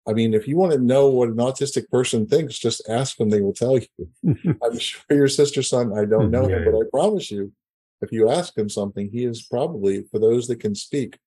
I 0.08 0.12
mean, 0.12 0.34
if 0.34 0.48
you 0.48 0.56
want 0.56 0.72
to 0.72 0.78
know 0.78 1.08
what 1.08 1.28
an 1.28 1.36
autistic 1.36 1.88
person 1.88 2.26
thinks, 2.26 2.58
just 2.58 2.88
ask 2.88 3.16
them; 3.16 3.30
they 3.30 3.42
will 3.42 3.52
tell 3.52 3.78
you. 3.78 3.86
I'm 4.62 4.78
sure 4.78 5.02
your 5.10 5.28
sister 5.28 5.62
son, 5.62 5.96
I 5.96 6.04
don't 6.04 6.30
know 6.30 6.46
him, 6.46 6.64
but 6.64 6.78
I 6.78 6.82
promise 6.90 7.30
you, 7.30 7.52
if 8.00 8.10
you 8.10 8.30
ask 8.30 8.56
him 8.56 8.68
something, 8.68 9.10
he 9.10 9.24
is 9.24 9.42
probably, 9.42 10.04
for 10.10 10.18
those 10.18 10.48
that 10.48 10.60
can 10.60 10.74
speak, 10.74 11.18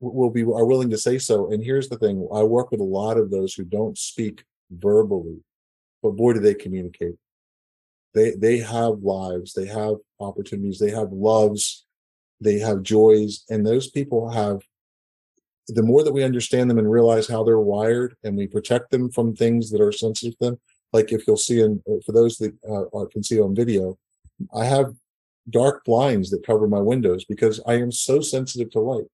will 0.00 0.30
be 0.30 0.42
are 0.42 0.64
willing 0.64 0.90
to 0.90 0.98
say 0.98 1.18
so. 1.18 1.50
And 1.50 1.62
here's 1.62 1.88
the 1.88 1.98
thing: 1.98 2.28
I 2.32 2.42
work 2.42 2.70
with 2.70 2.80
a 2.80 2.84
lot 2.84 3.16
of 3.18 3.30
those 3.30 3.54
who 3.54 3.64
don't 3.64 3.98
speak 3.98 4.44
verbally, 4.70 5.40
but 6.02 6.12
boy, 6.12 6.34
do 6.34 6.40
they 6.40 6.54
communicate. 6.54 7.16
They 8.14 8.30
they 8.32 8.58
have 8.58 9.00
lives, 9.02 9.52
they 9.52 9.66
have 9.66 9.96
opportunities, 10.20 10.78
they 10.78 10.90
have 10.90 11.12
loves, 11.12 11.86
they 12.40 12.60
have 12.60 12.82
joys, 12.82 13.44
and 13.50 13.66
those 13.66 13.90
people 13.90 14.30
have 14.30 14.62
the 15.68 15.82
more 15.82 16.04
that 16.04 16.12
we 16.12 16.22
understand 16.22 16.70
them 16.70 16.78
and 16.78 16.90
realize 16.90 17.26
how 17.26 17.42
they're 17.42 17.58
wired 17.58 18.16
and 18.22 18.36
we 18.36 18.46
protect 18.46 18.90
them 18.90 19.10
from 19.10 19.34
things 19.34 19.70
that 19.70 19.80
are 19.80 19.92
sensitive 19.92 20.38
to 20.38 20.44
them, 20.44 20.60
like 20.92 21.12
if 21.12 21.26
you'll 21.26 21.36
see 21.36 21.60
in, 21.60 21.82
for 22.04 22.12
those 22.12 22.36
that 22.38 22.54
uh, 22.68 23.04
can 23.06 23.22
see 23.22 23.40
on 23.40 23.54
video, 23.54 23.98
I 24.54 24.64
have 24.64 24.94
dark 25.50 25.84
blinds 25.84 26.30
that 26.30 26.46
cover 26.46 26.66
my 26.66 26.80
windows 26.80 27.24
because 27.24 27.60
I 27.66 27.74
am 27.74 27.90
so 27.90 28.20
sensitive 28.20 28.70
to 28.72 28.80
light. 28.80 29.06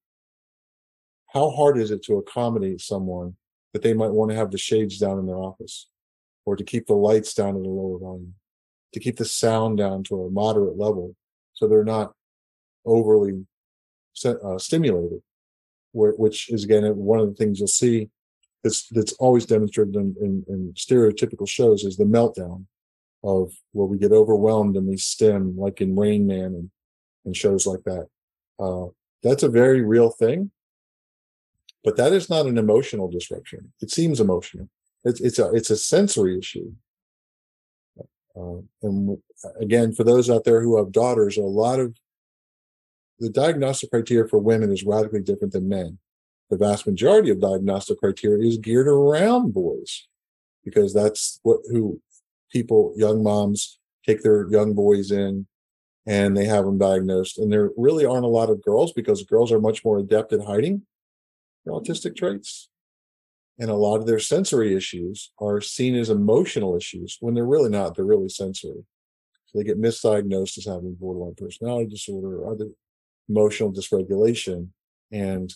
How 1.33 1.51
hard 1.51 1.79
is 1.79 1.91
it 1.91 2.03
to 2.05 2.19
accommodate 2.19 2.81
someone 2.81 3.37
that 3.73 3.83
they 3.83 3.95
might 3.95 4.11
want 4.11 4.31
to 4.31 4.37
have 4.37 4.51
the 4.51 4.59
shades 4.59 4.99
down 4.99 5.19
in 5.19 5.27
their 5.27 5.39
office 5.39 5.89
or 6.45 6.57
to 6.57 6.65
keep 6.65 6.87
the 6.87 6.95
lights 6.95 7.33
down 7.33 7.57
at 7.57 7.67
a 7.67 7.69
lower 7.69 7.99
volume, 7.99 8.35
to 8.93 9.01
keep 9.01 9.17
the 9.17 9.25
sound 9.25 9.79
down 9.79 10.05
to 10.05 10.25
a 10.25 10.31
moderate 10.31 10.77
level 10.77 11.15
so 11.55 11.67
they're 11.67 11.85
not 11.85 12.13
overly 12.85 13.47
uh, 14.25 14.59
stimulated, 14.59 15.23
which 15.93 16.51
is 16.51 16.65
again 16.65 16.85
one 16.97 17.21
of 17.21 17.29
the 17.29 17.35
things 17.35 17.59
you'll 17.59 17.69
see 17.69 18.09
that's 18.63 18.89
that's 18.89 19.13
always 19.15 19.47
demonstrated 19.47 19.95
in, 19.97 20.15
in, 20.21 20.45
in 20.49 20.73
stereotypical 20.75 21.49
shows 21.49 21.85
is 21.85 21.97
the 21.97 22.05
meltdown 22.05 22.65
of 23.25 23.53
where 23.73 23.87
we 23.87 23.99
get 23.99 24.13
overwhelmed 24.13 24.77
and 24.77 24.87
we 24.87 24.97
stim 24.97 25.57
like 25.57 25.81
in 25.81 25.97
Rain 25.97 26.27
Man 26.27 26.47
and, 26.47 26.71
and 27.25 27.37
shows 27.37 27.67
like 27.67 27.83
that. 27.85 28.09
Uh, 28.59 28.87
that's 29.23 29.43
a 29.43 29.49
very 29.49 29.83
real 29.83 30.11
thing, 30.11 30.51
but 31.85 31.97
that 31.97 32.13
is 32.13 32.29
not 32.29 32.47
an 32.47 32.59
emotional 32.59 33.09
disruption. 33.09 33.73
It 33.81 33.91
seems 33.91 34.21
emotional. 34.21 34.69
It's, 35.05 35.21
it's 35.21 35.39
a, 35.39 35.53
it's 35.53 35.71
a 35.71 35.77
sensory 35.77 36.39
issue. 36.39 36.73
Uh, 38.35 38.63
and 38.83 39.19
again, 39.61 39.93
for 39.93 40.05
those 40.05 40.31
out 40.31 40.45
there 40.45 40.63
who 40.63 40.79
have 40.79 40.91
daughters, 40.91 41.37
a 41.37 41.43
lot 41.43 41.79
of 41.79 41.95
the 43.23 43.31
diagnostic 43.31 43.91
criteria 43.93 44.27
for 44.27 44.39
women 44.39 44.73
is 44.73 44.83
radically 44.83 45.23
different 45.23 45.53
than 45.53 45.69
men. 45.69 45.99
The 46.51 46.57
vast 46.57 46.89
majority 46.89 47.31
of 47.31 47.41
diagnostic 47.41 47.99
criteria 47.99 48.49
is 48.49 48.59
geared 48.59 48.89
around 48.89 49.55
boys 49.55 50.09
because 50.65 50.93
that's 50.93 51.39
what 51.45 51.61
who 51.71 52.01
people, 52.51 52.93
young 52.97 53.23
moms 53.23 53.79
take 54.05 54.23
their 54.23 54.51
young 54.51 54.75
boys 54.75 55.13
in 55.13 55.47
and 56.05 56.37
they 56.37 56.47
have 56.47 56.65
them 56.65 56.79
diagnosed. 56.79 57.39
And 57.39 57.53
there 57.53 57.71
really 57.77 58.05
aren't 58.05 58.25
a 58.25 58.29
lot 58.29 58.51
of 58.51 58.63
girls 58.63 58.93
because 58.93 59.23
girls 59.23 59.53
are 59.53 59.61
much 59.61 59.85
more 59.85 59.99
adept 59.99 60.33
at 60.33 60.45
hiding 60.45 60.83
autistic 61.69 62.17
traits. 62.17 62.71
And 63.61 63.71
a 63.71 63.75
lot 63.75 63.99
of 63.99 64.07
their 64.07 64.19
sensory 64.19 64.75
issues 64.75 65.31
are 65.39 65.61
seen 65.61 65.95
as 65.95 66.11
emotional 66.11 66.77
issues 66.77 67.19
when 67.21 67.35
they're 67.35 67.47
really 67.47 67.71
not. 67.71 67.95
They're 67.95 68.05
really 68.05 68.29
sensory. 68.29 68.85
So 69.47 69.59
they 69.59 69.65
get 69.65 69.81
misdiagnosed 69.81 70.59
as 70.59 70.65
having 70.65 70.97
borderline 70.99 71.37
personality 71.37 71.89
disorder 71.89 72.41
or 72.41 72.51
other 72.53 72.71
emotional 73.29 73.73
dysregulation. 73.73 74.69
And 75.11 75.53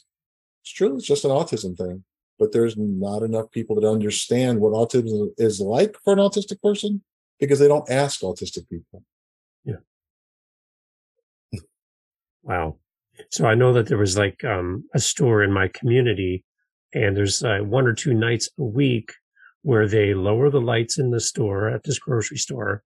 it's 0.62 0.72
true, 0.72 0.96
it's 0.96 1.06
just 1.06 1.24
an 1.24 1.30
autism 1.30 1.76
thing 1.76 2.04
but 2.38 2.52
there's 2.52 2.76
not 2.76 3.22
enough 3.22 3.50
people 3.50 3.76
that 3.76 3.86
understand 3.86 4.60
what 4.60 4.72
autism 4.72 5.30
is 5.38 5.60
like 5.60 5.96
for 6.04 6.12
an 6.12 6.18
autistic 6.18 6.60
person 6.62 7.02
because 7.40 7.58
they 7.58 7.68
don't 7.68 7.90
ask 7.90 8.20
autistic 8.20 8.68
people. 8.68 9.02
Yeah. 9.64 9.76
wow. 12.42 12.76
So 13.30 13.46
I 13.46 13.54
know 13.54 13.72
that 13.72 13.88
there 13.88 13.98
was 13.98 14.18
like 14.18 14.44
um, 14.44 14.84
a 14.94 14.98
store 14.98 15.42
in 15.42 15.52
my 15.52 15.68
community, 15.68 16.44
and 16.92 17.16
there's 17.16 17.42
uh, 17.42 17.58
one 17.62 17.86
or 17.86 17.94
two 17.94 18.14
nights 18.14 18.50
a 18.58 18.64
week 18.64 19.12
where 19.62 19.88
they 19.88 20.14
lower 20.14 20.50
the 20.50 20.60
lights 20.60 20.98
in 20.98 21.10
the 21.10 21.20
store 21.20 21.68
at 21.68 21.82
this 21.84 21.98
grocery 21.98 22.36
store. 22.36 22.82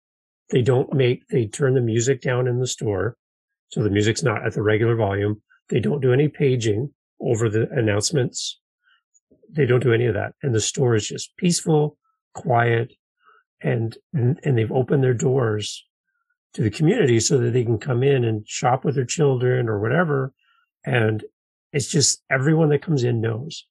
They 0.51 0.61
don't 0.61 0.93
make, 0.93 1.27
they 1.27 1.45
turn 1.45 1.73
the 1.73 1.81
music 1.81 2.21
down 2.21 2.47
in 2.47 2.59
the 2.59 2.67
store. 2.67 3.17
So 3.69 3.83
the 3.83 3.89
music's 3.89 4.23
not 4.23 4.45
at 4.45 4.53
the 4.53 4.61
regular 4.61 4.95
volume. 4.95 5.41
They 5.69 5.79
don't 5.79 6.01
do 6.01 6.13
any 6.13 6.27
paging 6.27 6.93
over 7.21 7.49
the 7.49 7.69
announcements 7.71 8.59
they 9.51 9.65
don't 9.65 9.83
do 9.83 9.93
any 9.93 10.05
of 10.05 10.13
that. 10.13 10.33
And 10.43 10.53
the 10.53 10.61
store 10.61 10.95
is 10.95 11.07
just 11.07 11.35
peaceful, 11.37 11.97
quiet, 12.33 12.93
and, 13.61 13.97
and, 14.13 14.57
they've 14.57 14.71
opened 14.71 15.03
their 15.03 15.13
doors 15.13 15.85
to 16.53 16.61
the 16.61 16.69
community 16.69 17.19
so 17.19 17.37
that 17.39 17.51
they 17.51 17.65
can 17.65 17.77
come 17.77 18.03
in 18.03 18.23
and 18.23 18.47
shop 18.47 18.85
with 18.85 18.95
their 18.95 19.05
children 19.05 19.67
or 19.67 19.79
whatever. 19.79 20.33
And 20.85 21.23
it's 21.73 21.87
just 21.87 22.23
everyone 22.31 22.69
that 22.69 22.81
comes 22.81 23.03
in 23.03 23.19
knows 23.19 23.65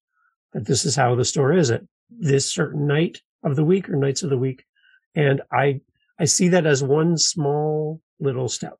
that 0.53 0.67
this 0.67 0.85
is 0.85 0.95
how 0.95 1.15
the 1.15 1.25
store 1.25 1.53
is 1.53 1.71
at 1.71 1.83
this 2.11 2.53
certain 2.53 2.87
night 2.87 3.23
of 3.43 3.57
the 3.57 3.65
week 3.65 3.89
or 3.89 3.97
nights 3.97 4.23
of 4.23 4.31
the 4.31 4.39
week. 4.39 4.65
And 5.15 5.41
I, 5.51 5.81
I 6.19 6.27
see 6.27 6.49
that 6.49 6.67
as 6.67 6.83
one 6.83 7.17
small 7.17 8.03
little 8.21 8.49
step. 8.49 8.79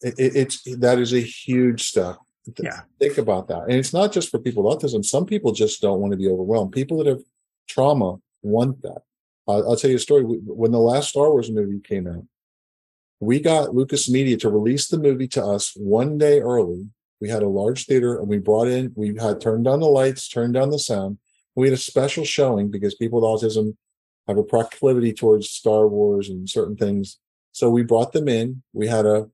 It, 0.00 0.14
it's 0.18 0.62
that 0.78 0.98
is 0.98 1.12
a 1.12 1.20
huge 1.20 1.84
step 1.84 2.16
yeah. 2.62 2.80
Think 2.98 3.18
about 3.18 3.48
that. 3.48 3.64
And 3.64 3.74
it's 3.74 3.92
not 3.92 4.12
just 4.12 4.30
for 4.30 4.38
people 4.38 4.62
with 4.62 4.78
autism. 4.78 5.04
Some 5.04 5.26
people 5.26 5.52
just 5.52 5.80
don't 5.80 6.00
want 6.00 6.12
to 6.12 6.16
be 6.16 6.28
overwhelmed. 6.28 6.72
People 6.72 6.98
that 6.98 7.06
have 7.06 7.22
trauma 7.68 8.16
want 8.42 8.82
that. 8.82 9.02
Uh, 9.46 9.58
I'll 9.68 9.76
tell 9.76 9.90
you 9.90 9.96
a 9.96 10.00
story. 10.00 10.22
When 10.24 10.72
the 10.72 10.78
last 10.78 11.10
Star 11.10 11.30
Wars 11.30 11.50
movie 11.50 11.80
came 11.80 12.06
out, 12.06 12.24
we 13.20 13.40
got 13.40 13.74
Lucas 13.74 14.08
Media 14.08 14.36
to 14.38 14.48
release 14.48 14.88
the 14.88 14.98
movie 14.98 15.28
to 15.28 15.44
us 15.44 15.72
one 15.76 16.18
day 16.18 16.40
early. 16.40 16.88
We 17.20 17.28
had 17.28 17.42
a 17.42 17.48
large 17.48 17.86
theater 17.86 18.18
and 18.18 18.28
we 18.28 18.38
brought 18.38 18.68
in, 18.68 18.92
we 18.94 19.16
had 19.20 19.40
turned 19.40 19.64
down 19.64 19.80
the 19.80 19.86
lights, 19.86 20.28
turned 20.28 20.54
down 20.54 20.70
the 20.70 20.78
sound. 20.78 21.18
We 21.56 21.66
had 21.66 21.74
a 21.74 21.80
special 21.80 22.24
showing 22.24 22.70
because 22.70 22.94
people 22.94 23.20
with 23.20 23.42
autism 23.42 23.76
have 24.28 24.38
a 24.38 24.44
proclivity 24.44 25.12
towards 25.12 25.50
Star 25.50 25.88
Wars 25.88 26.28
and 26.28 26.48
certain 26.48 26.76
things. 26.76 27.18
So 27.50 27.70
we 27.70 27.82
brought 27.82 28.12
them 28.12 28.28
in. 28.28 28.62
We 28.72 28.86
had 28.86 29.04
a, 29.04 29.28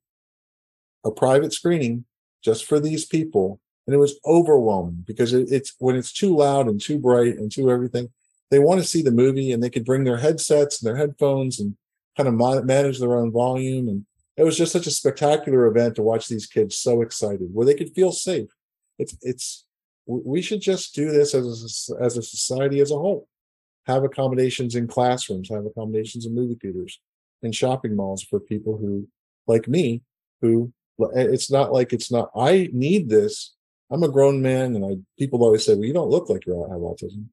a 1.05 1.11
private 1.11 1.53
screening 1.53 2.05
just 2.43 2.65
for 2.65 2.81
these 2.81 3.05
people. 3.05 3.61
And 3.87 3.95
it 3.95 3.99
was 3.99 4.19
overwhelming 4.25 5.05
because 5.07 5.35
it, 5.35 5.49
it's 5.51 5.75
when 5.79 5.97
it's 5.97 6.13
too 6.13 6.37
loud 6.37 6.69
and 6.69 6.81
too 6.81 6.99
bright 6.99 7.37
and 7.37 7.53
too 7.53 7.71
everything, 7.71 8.09
they 8.51 8.59
want 8.59 8.81
to 8.81 8.87
see 8.87 9.03
the 9.03 9.11
movie 9.11 9.53
and 9.53 9.63
they 9.63 9.71
could 9.71 9.85
bring 9.85 10.05
their 10.05 10.19
headsets 10.19 10.81
and 10.81 10.89
their 10.89 10.97
headphones 10.97 11.61
and 11.61 11.77
kind 12.17 12.29
of 12.29 12.65
manage 12.65 12.99
their 12.99 13.17
own 13.17 13.33
volume. 13.33 13.89
And 13.89 14.07
it 14.37 14.45
was 14.45 14.57
just 14.57 14.73
such 14.73 14.87
a 14.87 14.91
spectacular 14.91 15.67
event 15.67 15.97
to 15.97 16.03
watch 16.03 16.29
these 16.29 16.47
kids 16.47 16.77
so 16.77 17.03
excited 17.03 17.49
where 17.53 17.67
they 17.67 17.75
could 17.75 17.93
feel 17.95 18.13
safe. 18.13 18.49
It's, 18.99 19.17
it's, 19.23 19.67
we 20.07 20.41
should 20.41 20.61
just 20.61 20.95
do 20.95 21.11
this 21.11 21.35
as 21.35 21.91
a, 21.91 22.03
as 22.03 22.17
a 22.17 22.23
society 22.23 22.81
as 22.81 22.91
a 22.91 22.97
whole. 22.97 23.29
Have 23.87 24.05
accommodations 24.05 24.77
in 24.77 24.87
classrooms, 24.87 25.51
have 25.51 25.67
accommodations 25.67 26.25
in 26.25 26.35
movie 26.35 26.57
theaters 26.61 27.01
and 27.43 27.55
shopping 27.55 27.97
malls 27.97 28.23
for 28.23 28.41
people 28.41 28.79
who, 28.79 29.09
like 29.47 29.69
me, 29.69 30.03
who 30.41 30.73
it's 30.99 31.51
not 31.51 31.73
like 31.73 31.93
it's 31.93 32.11
not. 32.11 32.31
I 32.37 32.69
need 32.73 33.09
this. 33.09 33.55
I'm 33.91 34.03
a 34.03 34.09
grown 34.09 34.43
man, 34.43 34.75
and 34.77 34.85
I 34.85 34.97
people 35.19 35.43
always 35.43 35.65
say, 35.65 35.75
"Well, 35.75 35.85
you 35.85 35.93
don't 35.93 36.11
look 36.11 36.29
like 36.29 36.47
you 36.47 36.55
have 36.71 36.81
autism." 36.81 37.27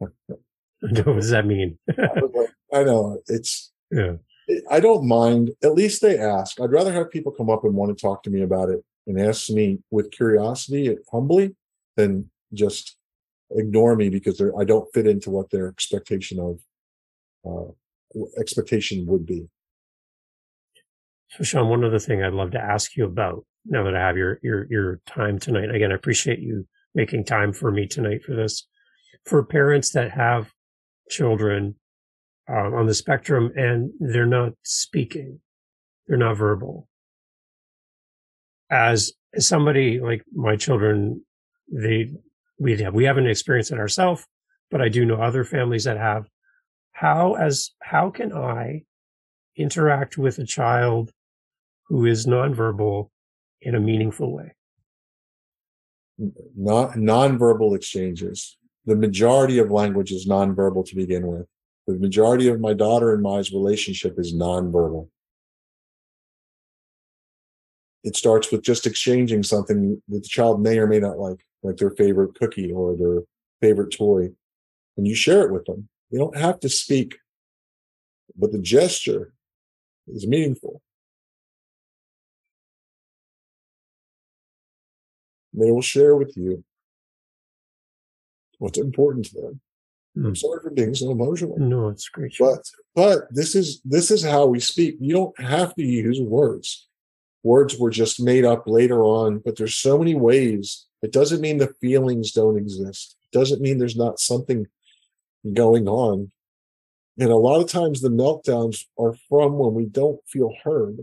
what 0.80 1.16
does 1.16 1.30
that 1.30 1.46
mean? 1.46 1.78
I 2.72 2.84
know 2.84 3.20
it's. 3.26 3.72
Yeah. 3.90 4.14
I 4.70 4.80
don't 4.80 5.08
mind. 5.08 5.52
At 5.62 5.74
least 5.74 6.02
they 6.02 6.18
ask. 6.18 6.60
I'd 6.60 6.72
rather 6.72 6.92
have 6.92 7.10
people 7.10 7.32
come 7.32 7.48
up 7.48 7.64
and 7.64 7.74
want 7.74 7.96
to 7.96 8.00
talk 8.00 8.22
to 8.24 8.30
me 8.30 8.42
about 8.42 8.68
it 8.68 8.84
and 9.06 9.18
ask 9.18 9.48
me 9.48 9.78
with 9.90 10.10
curiosity, 10.10 10.96
humbly, 11.10 11.56
than 11.96 12.30
just 12.52 12.96
ignore 13.50 13.96
me 13.96 14.10
because 14.10 14.42
I 14.58 14.64
don't 14.64 14.92
fit 14.92 15.06
into 15.06 15.30
what 15.30 15.50
their 15.50 15.68
expectation 15.68 16.38
of 16.38 16.60
uh, 17.46 17.72
expectation 18.38 19.06
would 19.06 19.26
be. 19.26 19.48
So, 21.36 21.42
Shawn, 21.42 21.68
one 21.68 21.84
other 21.84 21.98
thing 21.98 22.22
I'd 22.22 22.32
love 22.32 22.52
to 22.52 22.60
ask 22.60 22.96
you 22.96 23.04
about 23.04 23.44
now 23.66 23.82
that 23.82 23.96
I 23.96 24.00
have 24.00 24.16
your 24.16 24.38
your 24.40 24.66
your 24.70 25.00
time 25.04 25.40
tonight. 25.40 25.74
Again, 25.74 25.90
I 25.90 25.96
appreciate 25.96 26.38
you 26.38 26.64
making 26.94 27.24
time 27.24 27.52
for 27.52 27.72
me 27.72 27.88
tonight 27.88 28.22
for 28.22 28.34
this. 28.36 28.68
For 29.26 29.42
parents 29.42 29.90
that 29.90 30.12
have 30.12 30.52
children 31.10 31.74
um, 32.48 32.74
on 32.74 32.86
the 32.86 32.94
spectrum 32.94 33.52
and 33.56 33.90
they're 33.98 34.26
not 34.26 34.52
speaking, 34.62 35.40
they're 36.06 36.18
not 36.18 36.36
verbal. 36.36 36.88
As, 38.70 39.12
as 39.34 39.48
somebody 39.48 39.98
like 39.98 40.22
my 40.32 40.54
children, 40.54 41.24
they 41.66 42.12
we 42.58 42.76
have 42.80 42.94
we 42.94 43.04
haven't 43.06 43.26
experienced 43.26 43.72
it 43.72 43.80
ourselves, 43.80 44.24
but 44.70 44.80
I 44.80 44.88
do 44.88 45.04
know 45.04 45.16
other 45.16 45.42
families 45.42 45.82
that 45.84 45.96
have. 45.96 46.28
How 46.92 47.34
as 47.34 47.70
how 47.82 48.10
can 48.10 48.32
I 48.32 48.84
interact 49.56 50.16
with 50.16 50.38
a 50.38 50.46
child 50.46 51.10
who 51.86 52.06
is 52.06 52.26
nonverbal 52.26 53.10
in 53.60 53.74
a 53.74 53.80
meaningful 53.80 54.32
way? 54.32 54.54
Non 56.18 56.92
nonverbal 56.92 57.74
exchanges. 57.74 58.56
The 58.86 58.96
majority 58.96 59.58
of 59.58 59.70
language 59.70 60.12
is 60.12 60.26
nonverbal 60.26 60.86
to 60.86 60.96
begin 60.96 61.26
with. 61.26 61.46
The 61.86 61.94
majority 61.94 62.48
of 62.48 62.60
my 62.60 62.72
daughter 62.72 63.12
and 63.12 63.22
my 63.22 63.42
relationship 63.52 64.18
is 64.18 64.34
nonverbal. 64.34 65.08
It 68.02 68.16
starts 68.16 68.52
with 68.52 68.62
just 68.62 68.86
exchanging 68.86 69.42
something 69.42 70.02
that 70.08 70.22
the 70.22 70.28
child 70.28 70.62
may 70.62 70.78
or 70.78 70.86
may 70.86 71.00
not 71.00 71.18
like, 71.18 71.44
like 71.62 71.78
their 71.78 71.90
favorite 71.90 72.34
cookie 72.34 72.70
or 72.70 72.96
their 72.96 73.22
favorite 73.60 73.94
toy. 73.96 74.30
And 74.96 75.06
you 75.06 75.14
share 75.14 75.42
it 75.42 75.50
with 75.50 75.64
them. 75.64 75.88
You 76.10 76.18
don't 76.18 76.36
have 76.36 76.60
to 76.60 76.68
speak, 76.68 77.16
but 78.36 78.52
the 78.52 78.58
gesture 78.58 79.32
is 80.06 80.26
meaningful. 80.26 80.82
They 85.54 85.70
will 85.70 85.82
share 85.82 86.16
with 86.16 86.36
you 86.36 86.64
what's 88.58 88.78
important 88.78 89.26
to 89.26 89.40
them. 89.40 89.60
Mm. 90.16 90.26
I'm 90.28 90.36
sorry 90.36 90.60
for 90.62 90.70
being 90.70 90.94
so 90.94 91.10
emotional. 91.10 91.58
No, 91.58 91.88
it's 91.88 92.08
great. 92.08 92.34
But 92.38 92.60
but 92.94 93.22
this 93.30 93.54
is 93.54 93.80
this 93.84 94.10
is 94.10 94.24
how 94.24 94.46
we 94.46 94.60
speak. 94.60 94.96
You 95.00 95.14
don't 95.14 95.40
have 95.40 95.74
to 95.74 95.82
use 95.82 96.20
words. 96.20 96.88
Words 97.42 97.78
were 97.78 97.90
just 97.90 98.22
made 98.22 98.44
up 98.44 98.64
later 98.66 99.02
on, 99.02 99.38
but 99.38 99.56
there's 99.56 99.76
so 99.76 99.98
many 99.98 100.14
ways. 100.14 100.86
It 101.02 101.12
doesn't 101.12 101.42
mean 101.42 101.58
the 101.58 101.74
feelings 101.80 102.32
don't 102.32 102.56
exist. 102.56 103.16
It 103.24 103.36
doesn't 103.36 103.60
mean 103.60 103.78
there's 103.78 103.96
not 103.96 104.18
something 104.18 104.66
going 105.52 105.86
on. 105.86 106.32
And 107.18 107.30
a 107.30 107.36
lot 107.36 107.60
of 107.60 107.68
times 107.68 108.00
the 108.00 108.08
meltdowns 108.08 108.86
are 108.98 109.14
from 109.28 109.58
when 109.58 109.74
we 109.74 109.84
don't 109.84 110.20
feel 110.26 110.52
heard. 110.64 111.00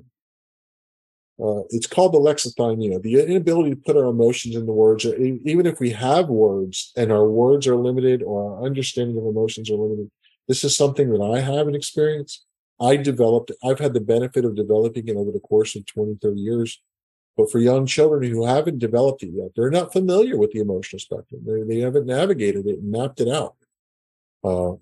Uh, 1.41 1.63
it's 1.69 1.87
called 1.87 2.13
the 2.13 2.19
alexithymia, 2.19 3.01
the 3.01 3.19
inability 3.19 3.71
to 3.71 3.75
put 3.75 3.97
our 3.97 4.05
emotions 4.05 4.55
into 4.55 4.71
words. 4.71 5.05
Even 5.05 5.65
if 5.65 5.79
we 5.79 5.89
have 5.89 6.29
words 6.29 6.91
and 6.95 7.11
our 7.11 7.27
words 7.27 7.65
are 7.65 7.75
limited 7.75 8.21
or 8.21 8.57
our 8.57 8.65
understanding 8.65 9.17
of 9.17 9.25
emotions 9.25 9.71
are 9.71 9.75
limited, 9.75 10.11
this 10.47 10.63
is 10.63 10.77
something 10.77 11.09
that 11.09 11.21
I 11.21 11.39
haven't 11.39 11.75
experienced. 11.75 12.45
I 12.79 12.95
developed, 12.95 13.51
I've 13.63 13.79
had 13.79 13.93
the 13.93 14.01
benefit 14.01 14.45
of 14.45 14.55
developing 14.55 15.07
it 15.07 15.15
over 15.15 15.31
the 15.31 15.39
course 15.39 15.75
of 15.75 15.85
20, 15.87 16.19
30 16.21 16.39
years. 16.39 16.81
But 17.37 17.51
for 17.51 17.59
young 17.59 17.85
children 17.87 18.29
who 18.29 18.45
haven't 18.45 18.79
developed 18.79 19.23
it 19.23 19.31
yet, 19.33 19.51
they're 19.55 19.71
not 19.71 19.93
familiar 19.93 20.37
with 20.37 20.51
the 20.51 20.59
emotional 20.59 20.99
spectrum. 20.99 21.41
They, 21.45 21.63
they 21.63 21.79
haven't 21.79 22.05
navigated 22.05 22.67
it 22.67 22.79
and 22.79 22.91
mapped 22.91 23.19
it 23.19 23.29
out. 23.29 23.55
Uh, 24.43 24.73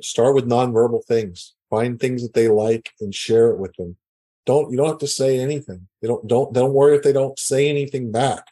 start 0.00 0.34
with 0.34 0.48
nonverbal 0.48 1.04
things. 1.04 1.54
Find 1.68 1.98
things 1.98 2.22
that 2.22 2.34
they 2.34 2.48
like 2.48 2.92
and 3.00 3.14
share 3.14 3.50
it 3.50 3.58
with 3.58 3.74
them. 3.76 3.96
Don't 4.44 4.70
you 4.70 4.76
don't 4.76 4.88
have 4.88 4.98
to 4.98 5.06
say 5.06 5.38
anything. 5.38 5.88
They 6.00 6.08
don't 6.08 6.26
don't 6.26 6.52
don't 6.52 6.72
worry 6.72 6.96
if 6.96 7.02
they 7.02 7.12
don't 7.12 7.38
say 7.38 7.68
anything 7.68 8.10
back. 8.10 8.44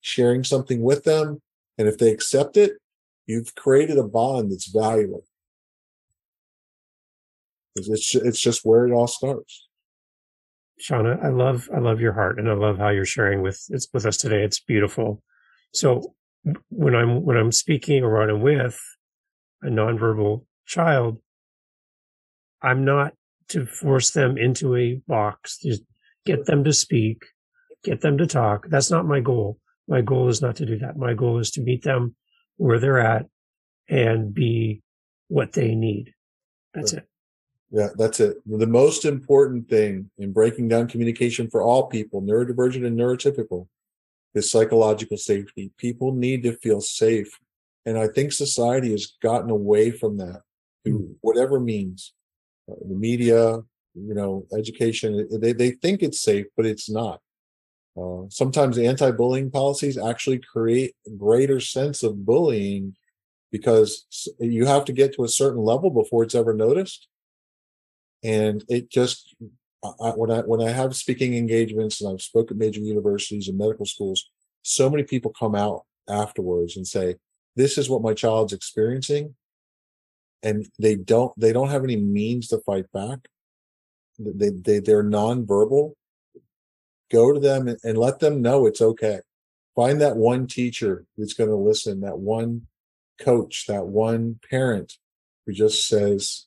Sharing 0.00 0.44
something 0.44 0.82
with 0.82 1.04
them, 1.04 1.40
and 1.78 1.88
if 1.88 1.98
they 1.98 2.10
accept 2.10 2.56
it, 2.56 2.72
you've 3.26 3.54
created 3.54 3.98
a 3.98 4.04
bond 4.04 4.52
that's 4.52 4.68
valuable. 4.68 5.24
It's 7.76 8.14
it's, 8.14 8.40
just 8.40 8.64
where 8.64 8.86
it 8.86 8.92
all 8.92 9.06
starts. 9.06 9.68
Shauna, 10.80 11.22
I 11.22 11.28
love 11.28 11.68
I 11.74 11.78
love 11.78 12.00
your 12.00 12.12
heart 12.12 12.38
and 12.38 12.48
I 12.48 12.54
love 12.54 12.78
how 12.78 12.88
you're 12.88 13.04
sharing 13.04 13.42
with 13.42 13.62
it's 13.68 13.88
with 13.92 14.06
us 14.06 14.16
today. 14.16 14.42
It's 14.42 14.60
beautiful. 14.60 15.22
So 15.72 16.14
when 16.70 16.94
I'm 16.94 17.24
when 17.24 17.36
I'm 17.36 17.52
speaking 17.52 18.02
or 18.02 18.18
when 18.18 18.30
I'm 18.30 18.40
with 18.40 18.80
a 19.62 19.66
nonverbal 19.66 20.44
child, 20.66 21.20
I'm 22.62 22.84
not 22.84 23.12
to 23.48 23.66
force 23.66 24.10
them 24.10 24.36
into 24.38 24.76
a 24.76 25.00
box. 25.06 25.58
Just 25.58 25.82
get 26.24 26.46
them 26.46 26.64
to 26.64 26.72
speak, 26.72 27.24
get 27.84 28.00
them 28.00 28.18
to 28.18 28.26
talk. 28.26 28.66
That's 28.68 28.90
not 28.90 29.06
my 29.06 29.20
goal. 29.20 29.58
My 29.88 30.00
goal 30.00 30.28
is 30.28 30.42
not 30.42 30.56
to 30.56 30.66
do 30.66 30.78
that. 30.78 30.96
My 30.96 31.14
goal 31.14 31.38
is 31.38 31.52
to 31.52 31.60
meet 31.60 31.82
them 31.82 32.16
where 32.56 32.80
they're 32.80 32.98
at 32.98 33.26
and 33.88 34.34
be 34.34 34.82
what 35.28 35.52
they 35.52 35.74
need. 35.74 36.12
That's 36.74 36.92
it. 36.92 37.08
Yeah, 37.70 37.88
that's 37.96 38.20
it. 38.20 38.38
The 38.46 38.66
most 38.66 39.04
important 39.04 39.68
thing 39.68 40.10
in 40.18 40.32
breaking 40.32 40.68
down 40.68 40.88
communication 40.88 41.50
for 41.50 41.62
all 41.62 41.86
people, 41.86 42.22
neurodivergent 42.22 42.86
and 42.86 42.98
neurotypical, 42.98 43.68
is 44.34 44.50
psychological 44.50 45.16
safety. 45.16 45.72
People 45.76 46.12
need 46.12 46.42
to 46.44 46.56
feel 46.56 46.80
safe. 46.80 47.38
And 47.84 47.98
I 47.98 48.08
think 48.08 48.32
society 48.32 48.90
has 48.90 49.14
gotten 49.22 49.50
away 49.50 49.90
from 49.90 50.18
that 50.18 50.42
through 50.84 50.98
hmm. 50.98 51.12
whatever 51.20 51.58
means. 51.58 52.12
Uh, 52.70 52.74
the 52.88 52.94
media, 52.94 53.58
you 53.94 54.14
know, 54.14 54.46
education, 54.56 55.28
they, 55.40 55.52
they 55.52 55.70
think 55.70 56.02
it's 56.02 56.20
safe, 56.20 56.46
but 56.56 56.66
it's 56.66 56.90
not. 56.90 57.20
Uh, 58.00 58.24
sometimes 58.28 58.76
anti-bullying 58.76 59.50
policies 59.50 59.96
actually 59.96 60.38
create 60.38 60.94
a 61.06 61.10
greater 61.10 61.60
sense 61.60 62.02
of 62.02 62.26
bullying 62.26 62.94
because 63.50 64.06
you 64.38 64.66
have 64.66 64.84
to 64.84 64.92
get 64.92 65.14
to 65.14 65.24
a 65.24 65.28
certain 65.28 65.62
level 65.62 65.90
before 65.90 66.22
it's 66.22 66.34
ever 66.34 66.52
noticed 66.52 67.08
and 68.22 68.64
it 68.68 68.90
just 68.90 69.34
I- 69.84 70.10
when 70.16 70.30
I 70.30 70.40
when 70.40 70.60
I 70.60 70.70
have 70.70 70.96
speaking 70.96 71.34
engagements 71.34 72.00
and 72.00 72.10
I've 72.10 72.22
spoken 72.22 72.56
at 72.56 72.58
major 72.58 72.80
universities 72.80 73.48
and 73.48 73.56
medical 73.58 73.86
schools, 73.86 74.28
so 74.62 74.90
many 74.90 75.04
people 75.04 75.32
come 75.38 75.54
out 75.54 75.84
afterwards 76.08 76.76
and 76.76 76.86
say, 76.86 77.16
"This 77.54 77.78
is 77.78 77.88
what 77.88 78.02
my 78.02 78.14
child's 78.14 78.52
experiencing," 78.52 79.36
and 80.46 80.66
they 80.78 80.94
don't 80.94 81.32
they 81.38 81.52
don't 81.52 81.70
have 81.70 81.84
any 81.84 81.96
means 81.96 82.48
to 82.48 82.58
fight 82.58 82.90
back. 82.92 83.18
They 84.18 84.50
they 84.50 84.78
they're 84.78 85.04
nonverbal. 85.04 85.92
Go 87.10 87.32
to 87.32 87.40
them 87.40 87.68
and, 87.68 87.98
let 87.98 88.18
them 88.18 88.42
know 88.42 88.66
it's 88.66 88.80
okay. 88.80 89.20
Find 89.76 90.00
that 90.00 90.16
one 90.16 90.48
teacher 90.48 91.04
that's 91.16 91.34
going 91.34 91.50
to 91.50 91.56
listen. 91.56 92.00
That 92.00 92.18
one 92.18 92.66
coach. 93.20 93.66
That 93.68 93.86
one 93.86 94.40
parent 94.50 94.94
who 95.44 95.52
just 95.52 95.86
says, 95.86 96.46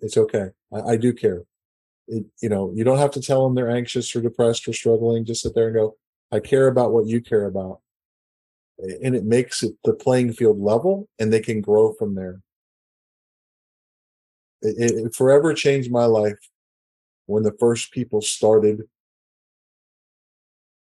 "It's 0.00 0.16
okay. 0.16 0.48
I, 0.72 0.80
I 0.80 0.96
do 0.96 1.12
care." 1.12 1.44
it, 2.08 2.24
you 2.40 2.48
know, 2.48 2.72
you 2.74 2.84
don't 2.84 2.98
have 2.98 3.10
to 3.12 3.20
tell 3.20 3.44
them 3.44 3.54
they're 3.54 3.70
anxious 3.70 4.14
or 4.16 4.20
depressed 4.20 4.66
or 4.66 4.72
struggling. 4.72 5.24
Just 5.24 5.42
sit 5.42 5.54
there 5.54 5.68
and 5.68 5.76
go, 5.76 5.96
I 6.32 6.40
care 6.40 6.66
about 6.66 6.92
what 6.92 7.06
you 7.06 7.20
care 7.20 7.46
about. 7.46 7.80
And 8.78 9.14
it 9.14 9.24
makes 9.24 9.62
it 9.62 9.74
the 9.84 9.92
playing 9.92 10.32
field 10.32 10.60
level 10.60 11.08
and 11.18 11.32
they 11.32 11.40
can 11.40 11.60
grow 11.60 11.92
from 11.92 12.14
there. 12.14 12.40
It, 14.62 15.06
it, 15.06 15.14
forever 15.14 15.54
changed 15.54 15.90
my 15.90 16.04
life 16.04 16.38
when 17.26 17.42
the 17.42 17.56
first 17.60 17.92
people 17.92 18.20
started 18.20 18.82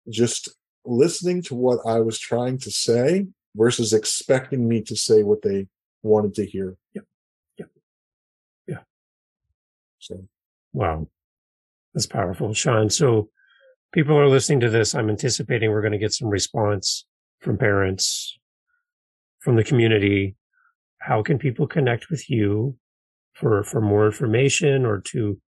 just 0.09 0.49
listening 0.85 1.41
to 1.43 1.55
what 1.55 1.79
I 1.85 1.99
was 1.99 2.17
trying 2.17 2.57
to 2.59 2.71
say 2.71 3.27
versus 3.55 3.93
expecting 3.93 4.67
me 4.67 4.81
to 4.83 4.95
say 4.95 5.23
what 5.23 5.41
they 5.43 5.67
wanted 6.01 6.33
to 6.35 6.45
hear. 6.45 6.75
Yep. 6.95 7.05
Yep. 7.59 7.69
Yeah. 8.67 8.77
So 9.99 10.27
Wow. 10.73 11.07
That's 11.93 12.05
powerful, 12.05 12.53
Shawn. 12.53 12.89
So 12.89 13.29
people 13.91 14.17
are 14.17 14.29
listening 14.29 14.61
to 14.61 14.69
this. 14.69 14.95
I'm 14.95 15.09
anticipating 15.09 15.71
we're 15.71 15.81
going 15.81 15.91
to 15.91 15.97
get 15.97 16.13
some 16.13 16.29
response 16.29 17.05
from 17.39 17.57
parents, 17.57 18.37
from 19.39 19.55
the 19.55 19.63
community. 19.63 20.35
How 20.99 21.21
can 21.21 21.37
people 21.37 21.67
connect 21.67 22.09
with 22.09 22.29
you 22.29 22.77
for, 23.33 23.63
for 23.63 23.81
more 23.81 24.05
information 24.05 24.85
or 24.85 24.99
to, 25.01 25.39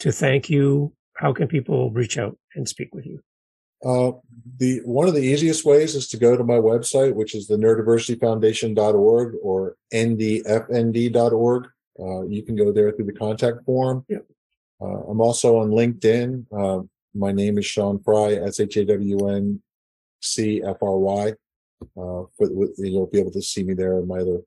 to 0.00 0.12
thank 0.12 0.48
you? 0.50 0.92
How 1.16 1.32
can 1.32 1.48
people 1.48 1.90
reach 1.90 2.18
out 2.18 2.38
and 2.54 2.68
speak 2.68 2.94
with 2.94 3.06
you? 3.06 3.20
Uh, 3.84 4.12
the 4.58 4.80
one 4.84 5.08
of 5.08 5.14
the 5.14 5.20
easiest 5.20 5.64
ways 5.64 5.96
is 5.96 6.08
to 6.08 6.16
go 6.16 6.36
to 6.36 6.44
my 6.44 6.54
website, 6.54 7.14
which 7.14 7.34
is 7.34 7.48
the 7.48 7.56
neurodiversityfoundation.org 7.56 9.34
or 9.42 9.76
ndfnd.org. 9.92 11.68
Uh, 11.98 12.22
you 12.22 12.42
can 12.42 12.56
go 12.56 12.72
there 12.72 12.92
through 12.92 13.06
the 13.06 13.12
contact 13.12 13.64
form. 13.64 14.04
Yep. 14.08 14.24
Uh, 14.80 15.02
I'm 15.08 15.20
also 15.20 15.58
on 15.58 15.70
LinkedIn. 15.70 16.46
Uh, 16.56 16.84
my 17.14 17.32
name 17.32 17.58
is 17.58 17.66
Shawn 17.66 18.00
Fry, 18.02 18.34
S 18.34 18.60
H 18.60 18.76
A 18.76 18.84
W 18.84 19.28
N 19.28 19.60
C 20.20 20.62
F 20.64 20.76
R 20.80 20.98
Y. 20.98 21.32
Uh, 21.82 22.24
for, 22.36 22.48
you'll 22.78 23.08
be 23.08 23.18
able 23.18 23.32
to 23.32 23.42
see 23.42 23.64
me 23.64 23.74
there. 23.74 23.98
In 23.98 24.06
my 24.06 24.18
other 24.18 24.40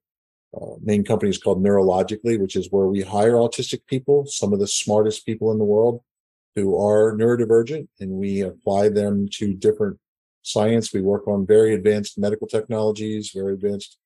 uh, 0.56 0.76
main 0.82 1.04
company 1.04 1.30
is 1.30 1.38
called 1.38 1.64
Neurologically, 1.64 2.40
which 2.40 2.56
is 2.56 2.72
where 2.72 2.88
we 2.88 3.02
hire 3.02 3.34
autistic 3.34 3.86
people, 3.88 4.26
some 4.26 4.54
of 4.54 4.60
the 4.60 4.68
smartest 4.68 5.26
people 5.26 5.52
in 5.52 5.58
the 5.58 5.66
world 5.66 6.02
who 6.56 6.78
are 6.78 7.16
neurodivergent, 7.16 7.88
and 8.00 8.12
we 8.12 8.42
apply 8.42 8.90
them 8.90 9.28
to 9.30 9.54
different 9.54 10.00
science. 10.44 10.94
We 10.94 11.02
work 11.02 11.28
on 11.28 11.46
very 11.46 11.74
advanced 11.74 12.18
medical 12.18 12.48
technologies, 12.48 13.32
very 13.34 13.54
advanced, 13.54 13.98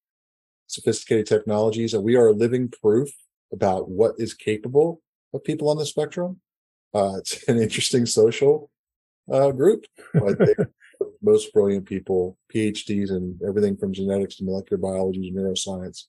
sophisticated 0.68 1.28
technologies, 1.28 1.94
and 1.94 2.04
we 2.04 2.16
are 2.16 2.32
living 2.32 2.72
proof 2.82 3.10
about 3.54 3.90
what 3.90 4.16
is 4.18 4.34
capable 4.34 5.02
of 5.34 5.44
people 5.44 5.70
on 5.70 5.78
the 5.78 5.86
spectrum. 5.86 6.40
Uh, 6.94 7.18
it's 7.18 7.48
an 7.48 7.60
interesting 7.60 8.06
social 8.08 8.72
uh, 9.32 9.52
group, 9.52 9.86
but 10.14 10.40
they're 10.40 10.56
the 11.00 11.12
most 11.22 11.54
brilliant 11.54 11.86
people, 11.86 12.38
PhDs 12.54 13.12
and 13.12 13.40
everything 13.48 13.78
from 13.78 13.94
genetics 13.94 14.38
to 14.38 14.44
molecular 14.44 14.82
biology 14.82 15.30
to 15.30 15.38
neuroscience. 15.38 16.06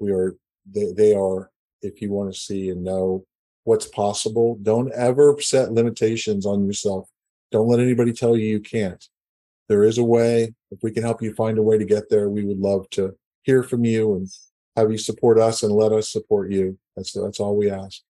We 0.00 0.12
are, 0.12 0.36
they, 0.70 0.92
they 0.92 1.14
are, 1.14 1.50
if 1.82 2.02
you 2.02 2.10
want 2.10 2.32
to 2.32 2.38
see 2.38 2.70
and 2.70 2.82
know 2.82 3.24
what's 3.64 3.86
possible, 3.86 4.58
don't 4.62 4.92
ever 4.92 5.36
set 5.40 5.72
limitations 5.72 6.46
on 6.46 6.66
yourself. 6.66 7.08
Don't 7.52 7.68
let 7.68 7.80
anybody 7.80 8.12
tell 8.12 8.36
you 8.36 8.46
you 8.46 8.60
can't. 8.60 9.04
There 9.68 9.84
is 9.84 9.98
a 9.98 10.04
way. 10.04 10.54
If 10.70 10.82
we 10.82 10.90
can 10.90 11.02
help 11.02 11.22
you 11.22 11.34
find 11.34 11.58
a 11.58 11.62
way 11.62 11.78
to 11.78 11.84
get 11.84 12.08
there, 12.10 12.28
we 12.28 12.44
would 12.44 12.58
love 12.58 12.88
to 12.90 13.14
hear 13.42 13.62
from 13.62 13.84
you 13.84 14.14
and 14.14 14.28
have 14.76 14.90
you 14.90 14.98
support 14.98 15.38
us 15.38 15.62
and 15.62 15.72
let 15.72 15.92
us 15.92 16.10
support 16.10 16.50
you. 16.50 16.78
That's 16.96 17.12
that's 17.12 17.40
all 17.40 17.56
we 17.56 17.70
ask. 17.70 18.00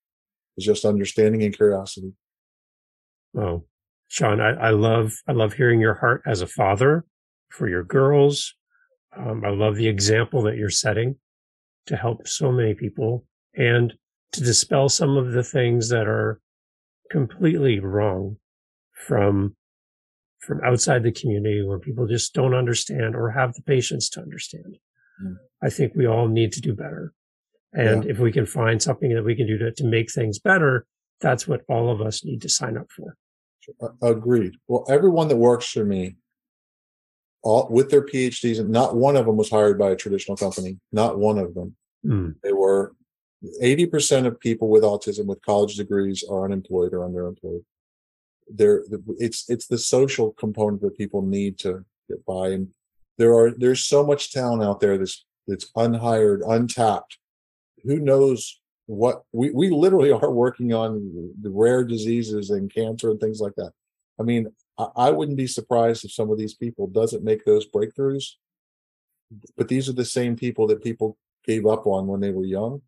It's 0.56 0.66
just 0.66 0.84
understanding 0.84 1.42
and 1.42 1.54
curiosity. 1.54 2.12
Oh, 3.36 3.64
Shawn, 4.08 4.40
I, 4.40 4.50
I 4.50 4.70
love, 4.70 5.12
I 5.28 5.32
love 5.32 5.52
hearing 5.52 5.80
your 5.80 5.94
heart 5.94 6.22
as 6.26 6.42
a 6.42 6.46
father 6.46 7.04
for 7.48 7.68
your 7.68 7.84
girls. 7.84 8.54
Um, 9.16 9.44
I 9.44 9.50
love 9.50 9.76
the 9.76 9.88
example 9.88 10.42
that 10.42 10.56
you're 10.56 10.70
setting 10.70 11.16
to 11.86 11.96
help 11.96 12.26
so 12.26 12.52
many 12.52 12.74
people 12.74 13.24
and 13.54 13.94
to 14.32 14.40
dispel 14.40 14.88
some 14.88 15.16
of 15.16 15.32
the 15.32 15.42
things 15.42 15.88
that 15.88 16.06
are 16.06 16.40
completely 17.10 17.80
wrong 17.80 18.36
from 18.92 19.56
from 20.38 20.60
outside 20.64 21.02
the 21.02 21.12
community 21.12 21.62
where 21.62 21.78
people 21.78 22.06
just 22.06 22.32
don't 22.32 22.54
understand 22.54 23.14
or 23.14 23.30
have 23.30 23.52
the 23.54 23.62
patience 23.62 24.08
to 24.08 24.20
understand. 24.20 24.78
Mm. 25.22 25.36
I 25.62 25.68
think 25.68 25.92
we 25.94 26.06
all 26.06 26.28
need 26.28 26.52
to 26.52 26.62
do 26.62 26.74
better. 26.74 27.12
And 27.74 28.04
yeah. 28.04 28.10
if 28.10 28.18
we 28.18 28.32
can 28.32 28.46
find 28.46 28.82
something 28.82 29.14
that 29.14 29.22
we 29.22 29.36
can 29.36 29.46
do 29.46 29.58
to, 29.58 29.70
to 29.70 29.84
make 29.84 30.10
things 30.10 30.38
better, 30.38 30.86
that's 31.20 31.46
what 31.46 31.60
all 31.68 31.90
of 31.90 32.00
us 32.00 32.24
need 32.24 32.40
to 32.42 32.48
sign 32.48 32.78
up 32.78 32.86
for. 32.90 33.16
Agreed. 34.02 34.54
Well, 34.66 34.86
everyone 34.88 35.28
that 35.28 35.36
works 35.36 35.70
for 35.70 35.84
me, 35.84 36.16
all 37.42 37.68
with 37.70 37.90
their 37.90 38.04
PhDs, 38.04 38.60
and 38.60 38.70
not 38.70 38.96
one 38.96 39.16
of 39.16 39.26
them 39.26 39.36
was 39.36 39.50
hired 39.50 39.78
by 39.78 39.90
a 39.90 39.96
traditional 39.96 40.36
company. 40.36 40.78
Not 40.92 41.18
one 41.18 41.38
of 41.38 41.54
them. 41.54 41.76
Mm. 42.04 42.34
They 42.42 42.52
were 42.52 42.94
80% 43.62 44.26
of 44.26 44.40
people 44.40 44.68
with 44.68 44.82
autism 44.82 45.26
with 45.26 45.42
college 45.42 45.76
degrees 45.76 46.22
are 46.28 46.44
unemployed 46.44 46.92
or 46.92 47.08
underemployed. 47.08 47.64
There, 48.48 48.84
it's, 49.18 49.48
it's 49.48 49.66
the 49.66 49.78
social 49.78 50.32
component 50.32 50.82
that 50.82 50.98
people 50.98 51.22
need 51.22 51.58
to 51.60 51.84
get 52.08 52.24
by. 52.26 52.48
And 52.48 52.68
there 53.16 53.34
are, 53.34 53.52
there's 53.52 53.84
so 53.84 54.04
much 54.04 54.32
talent 54.32 54.62
out 54.62 54.80
there 54.80 54.98
that's, 54.98 55.24
that's 55.46 55.70
unhired, 55.76 56.42
untapped. 56.46 57.18
Who 57.84 57.98
knows 57.98 58.60
what 58.86 59.22
we, 59.32 59.50
we 59.50 59.70
literally 59.70 60.10
are 60.12 60.30
working 60.30 60.74
on 60.74 61.32
the 61.40 61.50
rare 61.50 61.84
diseases 61.84 62.50
and 62.50 62.72
cancer 62.72 63.10
and 63.10 63.20
things 63.20 63.40
like 63.40 63.54
that. 63.56 63.72
I 64.18 64.22
mean, 64.24 64.52
I, 64.96 65.10
wouldn't 65.10 65.36
be 65.36 65.46
surprised 65.46 66.04
if 66.04 66.12
some 66.12 66.30
of 66.30 66.38
these 66.38 66.54
people 66.54 66.86
doesn't 66.86 67.24
make 67.24 67.44
those 67.44 67.68
breakthroughs, 67.68 68.24
but 69.56 69.68
these 69.68 69.88
are 69.88 69.94
the 69.94 70.04
same 70.04 70.36
people 70.36 70.66
that 70.68 70.82
people 70.82 71.18
gave 71.44 71.66
up 71.66 71.86
on 71.86 72.06
when 72.06 72.20
they 72.20 72.30
were 72.30 72.44
young 72.44 72.82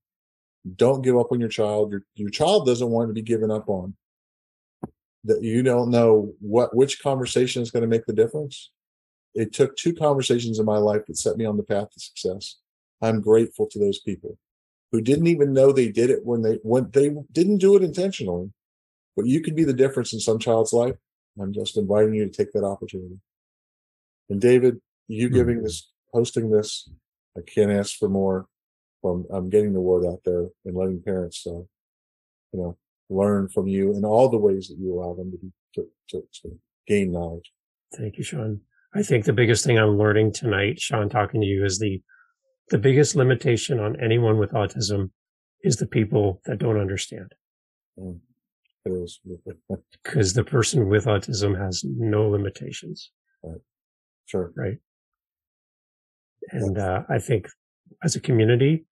don't 0.76 1.02
give 1.02 1.16
up 1.16 1.33
on 1.33 1.40
your 1.40 1.48
child. 1.48 1.90
Your 1.90 2.02
your 2.14 2.31
child 2.31 2.66
doesn't 2.66 2.90
want 2.90 3.09
to 3.09 3.14
be 3.14 3.22
given 3.22 3.50
up 3.50 3.68
on. 3.68 3.94
That 5.24 5.42
you 5.42 5.62
don't 5.62 5.90
know 5.90 6.33
what 6.40 6.74
which 6.74 7.02
conversation 7.02 7.62
is 7.62 7.70
going 7.70 7.83
to 7.83 7.88
make 7.88 8.07
the 8.07 8.12
difference. 8.12 8.70
It 9.35 9.52
took 9.52 9.76
two 9.76 9.94
conversations 9.94 10.59
in 10.59 10.66
my 10.66 10.78
life 10.78 11.07
that 11.07 11.16
set 11.16 11.37
me 11.37 11.44
on 11.44 11.57
the 11.57 11.62
path 11.62 11.90
to 11.90 12.00
success. 12.00 12.57
I'm 13.00 13.20
grateful 13.20 13.66
to 13.68 13.78
those 13.78 13.98
people 13.98 14.38
who 14.92 15.00
didn't 15.00 15.26
even 15.26 15.52
know 15.52 15.72
they 15.72 15.90
did 15.90 16.11
it 16.11 16.24
when 16.24 16.42
they 16.42 16.59
when 16.62 16.90
they 16.90 17.14
didn't 17.33 17.59
do 17.59 17.76
it 17.76 17.83
intentionally. 17.83 18.52
But 19.16 19.26
you 19.26 19.40
could 19.40 19.57
be 19.57 19.64
the 19.64 19.72
difference 19.72 20.12
in 20.12 20.20
some 20.20 20.38
child's 20.38 20.72
life. 20.72 20.96
I'm 21.40 21.53
just 21.53 21.77
inviting 21.77 22.14
you 22.14 22.25
to 22.27 22.31
take 22.31 22.53
that 22.53 22.64
opportunity. 22.64 23.18
And 24.29 24.40
David, 24.40 24.81
you 25.09 25.27
mm-hmm. 25.27 25.37
giving 25.37 25.62
this, 25.62 25.90
hosting 26.12 26.51
this, 26.51 26.90
I 27.37 27.40
can't 27.42 27.71
ask 27.71 27.97
for 27.97 28.09
more 28.09 28.47
from 29.01 29.27
I'm 29.31 29.37
um, 29.37 29.51
getting 29.51 29.73
the 29.73 29.81
word 29.81 30.07
out 30.07 30.21
there 30.25 30.49
and 30.64 30.77
letting 30.77 31.03
parents, 31.03 31.45
uh, 31.47 31.51
you 31.51 31.66
know, 32.53 32.77
learn 33.11 33.49
from 33.49 33.66
you 33.66 33.95
in 33.95 34.05
all 34.05 34.29
the 34.29 34.38
ways 34.38 34.68
that 34.68 34.79
you 34.79 34.95
allow 34.95 35.14
them 35.14 35.33
to, 35.33 35.38
be, 35.38 35.53
to, 35.75 35.87
to, 36.11 36.23
to 36.42 36.59
gain 36.87 37.12
knowledge. 37.12 37.51
Thank 37.97 38.16
you, 38.16 38.25
Shawn. 38.25 38.61
I 38.95 39.03
think 39.03 39.25
the 39.25 39.33
biggest 39.33 39.64
thing 39.64 39.79
I'm 39.79 39.99
learning 39.99 40.33
tonight, 40.33 40.81
Shawn, 40.81 41.09
talking 41.09 41.40
to 41.40 41.47
you, 41.47 41.64
is 41.64 41.79
the 41.79 42.03
the 42.68 42.79
biggest 42.79 43.16
limitation 43.16 43.81
on 43.81 44.01
anyone 44.01 44.38
with 44.38 44.53
autism 44.53 45.11
is 45.62 45.77
the 45.77 45.87
people 45.87 46.40
that 46.47 46.59
don't 46.59 46.81
understand. 46.81 47.35
Mm, 47.99 48.21
because 48.85 50.33
the 50.35 50.45
person 50.45 50.88
with 50.88 51.05
autism 51.07 51.59
has 51.59 51.85
no 51.85 52.29
limitations. 52.29 53.11
Right. 53.42 53.61
Sure. 54.27 54.53
Right. 54.57 54.79
And 56.51 56.79
uh, 56.79 57.03
I 57.09 57.18
think 57.18 57.49
as 58.03 58.16
a 58.16 58.21
community, 58.21 58.85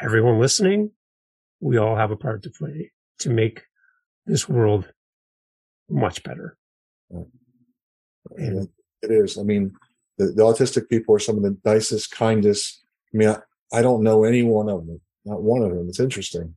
everyone 0.00 0.38
listening, 0.38 0.92
we 1.60 1.76
all 1.76 1.96
have 1.96 2.10
a 2.10 2.16
part 2.16 2.42
to 2.44 2.50
play 2.50 2.92
to 3.20 3.30
make 3.30 3.62
this 4.26 4.48
world 4.48 4.92
much 5.88 6.22
better. 6.22 6.56
And 8.36 8.68
it 9.02 9.10
is. 9.10 9.38
I 9.38 9.42
mean, 9.42 9.72
the, 10.18 10.26
the, 10.26 10.42
autistic 10.42 10.88
people 10.88 11.14
are 11.14 11.20
some 11.20 11.36
of 11.36 11.42
the 11.42 11.56
nicest, 11.64 12.10
kindest. 12.10 12.84
I 13.12 13.16
mean, 13.16 13.28
I, 13.30 13.38
I, 13.72 13.82
don't 13.82 14.02
know 14.02 14.24
any 14.24 14.42
one 14.42 14.68
of 14.68 14.86
them, 14.86 15.00
not 15.24 15.42
one 15.42 15.62
of 15.62 15.70
them. 15.70 15.88
It's 15.88 16.00
interesting 16.00 16.54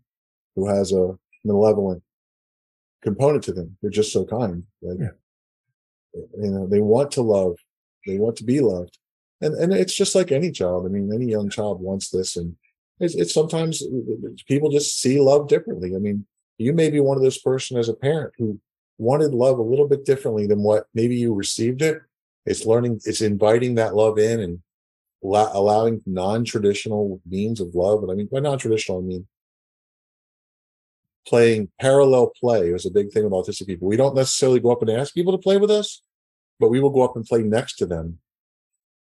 who 0.56 0.68
has 0.68 0.92
a 0.92 1.14
malevolent 1.46 2.04
component 3.02 3.44
to 3.46 3.54
them. 3.54 3.78
They're 3.82 3.92
just 3.92 4.14
so 4.14 4.26
kind. 4.26 4.64
Like, 4.82 5.00
yeah. 5.00 5.08
You 6.14 6.52
know, 6.52 6.68
they 6.68 6.80
want 6.80 7.12
to 7.12 7.22
love. 7.22 7.56
They 8.06 8.18
want 8.18 8.36
to 8.38 8.44
be 8.44 8.60
loved. 8.60 8.98
And, 9.40 9.56
and 9.56 9.74
it's 9.74 9.96
just 9.96 10.14
like 10.14 10.32
any 10.32 10.52
child. 10.52 10.86
I 10.86 10.90
mean, 10.90 11.12
any 11.14 11.26
young 11.26 11.50
child 11.50 11.82
wants 11.82 12.10
this 12.10 12.36
and 12.36 12.56
it's, 13.02 13.16
it's 13.16 13.34
sometimes 13.34 13.82
uh, 13.82 13.88
uh, 13.88 14.28
uh, 14.28 14.34
people 14.48 14.70
just 14.70 15.02
see 15.02 15.20
love 15.20 15.48
differently. 15.48 15.96
I 15.96 16.00
mean, 16.00 16.26
you 16.58 16.72
may 16.72 16.90
be 16.90 17.00
one 17.00 17.18
of 17.18 17.24
those 17.24 17.40
person 17.40 17.78
as 17.78 17.90
a 17.90 17.96
parent 17.96 18.34
who 18.38 18.60
wanted 19.00 19.34
love 19.34 19.58
a 19.58 19.64
little 19.64 19.88
bit 19.88 20.06
differently 20.06 20.46
than 20.46 20.62
what 20.62 20.86
maybe 20.94 21.16
you 21.16 21.34
received 21.34 21.82
it. 21.82 22.00
It's 22.46 22.66
learning, 22.66 23.02
it's 23.06 23.22
inviting 23.22 23.76
that 23.76 23.96
love 23.96 24.20
in 24.20 24.40
and 24.40 24.60
allowing 25.24 26.02
non-traditional 26.06 27.20
means 27.28 27.60
of 27.60 27.74
love. 27.74 28.04
And 28.04 28.12
I 28.12 28.16
mean, 28.16 28.30
by 28.32 28.40
non-traditional, 28.40 29.00
I 29.00 29.02
mean 29.02 29.28
playing 31.28 31.70
parallel 31.80 32.32
play 32.40 32.70
is 32.70 32.86
a 32.86 32.92
big 32.92 33.12
thing 33.12 33.24
with 33.24 33.34
autistic 33.34 33.68
people. 33.68 33.88
We 33.88 33.98
don't 33.98 34.16
necessarily 34.16 34.60
go 34.60 34.72
up 34.72 34.82
and 34.82 34.92
ask 34.92 35.14
people 35.14 35.32
to 35.32 35.38
play 35.38 35.58
with 35.58 35.72
us, 35.72 36.02
but 36.60 36.70
we 36.70 36.80
will 36.80 36.90
go 36.90 37.02
up 37.02 37.16
and 37.16 37.26
play 37.26 37.44
next 37.44 37.76
to 37.78 37.86
them. 37.86 38.20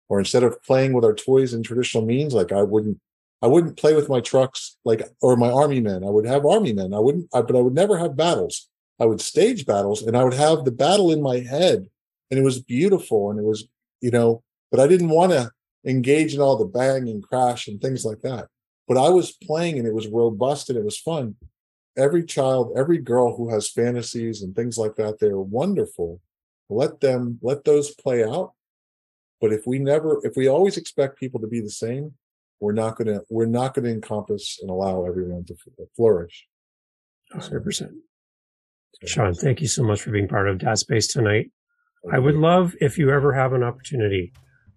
Or 0.09 0.19
instead 0.19 0.43
of 0.43 0.63
playing 0.63 0.93
with 0.93 1.05
our 1.05 1.15
toys 1.15 1.55
in 1.55 1.63
traditional 1.63 2.05
means, 2.05 2.35
like 2.35 2.53
I 2.53 2.63
wouldn't 2.63 2.99
I 3.45 3.47
wouldn't 3.47 3.77
play 3.77 3.95
with 3.95 4.09
my 4.09 4.21
trucks 4.21 4.79
like 4.87 5.03
or 5.21 5.37
my 5.37 5.51
army 5.51 5.79
men. 5.79 6.03
I 6.03 6.09
would 6.09 6.25
have 6.25 6.47
army 6.47 6.73
men. 6.73 6.95
I 6.95 6.99
wouldn't, 6.99 7.29
I, 7.35 7.43
but 7.43 7.55
I 7.55 7.61
would 7.61 7.75
never 7.75 7.99
have 7.99 8.17
battles. 8.17 8.71
I 8.99 9.05
would 9.05 9.21
stage 9.21 9.67
battles, 9.67 10.03
and 10.03 10.17
I 10.17 10.25
would 10.25 10.33
have 10.33 10.65
the 10.65 10.71
battle 10.71 11.13
in 11.13 11.21
my 11.21 11.41
head, 11.41 11.87
and 12.31 12.41
it 12.41 12.43
was 12.43 12.63
beautiful, 12.63 13.31
and 13.31 13.39
it 13.39 13.45
was 13.45 13.69
you 14.01 14.11
know. 14.11 14.43
But 14.71 14.81
I 14.81 14.87
didn't 14.87 15.11
want 15.11 15.33
to 15.33 15.51
engage 15.85 16.35
in 16.35 16.41
all 16.41 16.57
the 16.57 16.65
bang 16.65 17.07
and 17.07 17.23
crash 17.23 17.69
and 17.69 17.83
things 17.83 18.03
like 18.03 18.23
that. 18.23 18.49
But 18.89 18.97
I 18.97 19.11
was 19.11 19.33
playing, 19.33 19.79
and 19.79 19.87
it 19.87 19.93
was 19.93 20.09
robust, 20.09 20.71
and 20.71 20.79
it 20.79 20.85
was 20.85 20.97
fun. 20.97 21.37
Every 21.97 22.25
child, 22.25 22.73
every 22.77 22.99
girl 22.99 23.37
who 23.37 23.51
has 23.51 23.71
fantasies 23.71 24.43
and 24.43 24.55
things 24.55 24.77
like 24.77 24.97
that, 24.97 25.19
they're 25.21 25.39
wonderful. 25.39 26.21
Let 26.69 27.01
them 27.01 27.39
let 27.43 27.65
those 27.65 27.95
play 27.95 28.25
out. 28.25 28.53
But 29.41 29.53
if 29.53 29.67
we 29.67 29.79
never, 29.79 30.21
if 30.25 30.37
we 30.37 30.49
always 30.49 30.77
expect 30.77 31.19
people 31.19 31.41
to 31.41 31.47
be 31.47 31.61
the 31.61 31.71
same, 31.71 32.15
we're 32.61 32.73
not 32.73 32.97
going 32.97 33.09
to 33.09 33.23
we're 33.29 33.47
not 33.47 33.75
going 33.75 33.85
to 33.85 33.91
encompass 33.91 34.59
and 34.61 34.71
allow 34.71 35.05
everyone 35.05 35.45
to 35.45 35.55
flourish. 35.97 36.47
100% 37.35 37.91
shawn 39.05 39.35
thank 39.35 39.61
you 39.61 39.67
so 39.67 39.83
much 39.83 40.01
for 40.01 40.11
being 40.11 40.29
part 40.29 40.49
of 40.49 40.59
dad 40.59 40.79
space 40.79 41.07
tonight. 41.07 41.51
I 42.13 42.19
would 42.19 42.37
love 42.37 42.75
if 42.81 42.99
you 42.99 43.11
ever 43.11 43.33
have 43.33 43.53
an 43.53 43.63
opportunity 43.63 44.33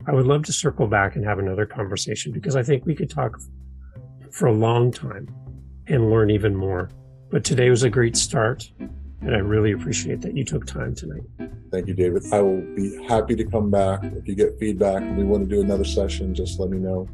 i 0.05 0.13
would 0.13 0.25
love 0.25 0.43
to 0.43 0.53
circle 0.53 0.87
back 0.87 1.15
and 1.15 1.25
have 1.25 1.39
another 1.39 1.65
conversation 1.65 2.31
because 2.31 2.55
i 2.55 2.63
think 2.63 2.85
we 2.85 2.95
could 2.95 3.09
talk 3.09 3.39
for 4.31 4.47
a 4.47 4.53
long 4.53 4.91
time 4.91 5.27
and 5.87 6.09
learn 6.09 6.29
even 6.29 6.55
more 6.55 6.89
but 7.29 7.43
today 7.43 7.69
was 7.69 7.83
a 7.83 7.89
great 7.89 8.15
start 8.15 8.71
and 8.79 9.35
i 9.35 9.39
really 9.39 9.71
appreciate 9.71 10.21
that 10.21 10.35
you 10.35 10.43
took 10.43 10.65
time 10.65 10.93
tonight 10.93 11.23
thank 11.71 11.87
you 11.87 11.93
david 11.93 12.23
i 12.31 12.41
will 12.41 12.61
be 12.75 13.03
happy 13.07 13.35
to 13.35 13.43
come 13.43 13.69
back 13.69 14.03
if 14.03 14.27
you 14.27 14.35
get 14.35 14.57
feedback 14.59 15.01
and 15.01 15.17
we 15.17 15.23
want 15.23 15.47
to 15.47 15.55
do 15.55 15.61
another 15.61 15.85
session 15.85 16.33
just 16.33 16.59
let 16.59 16.69
me 16.69 16.77
know 16.77 17.07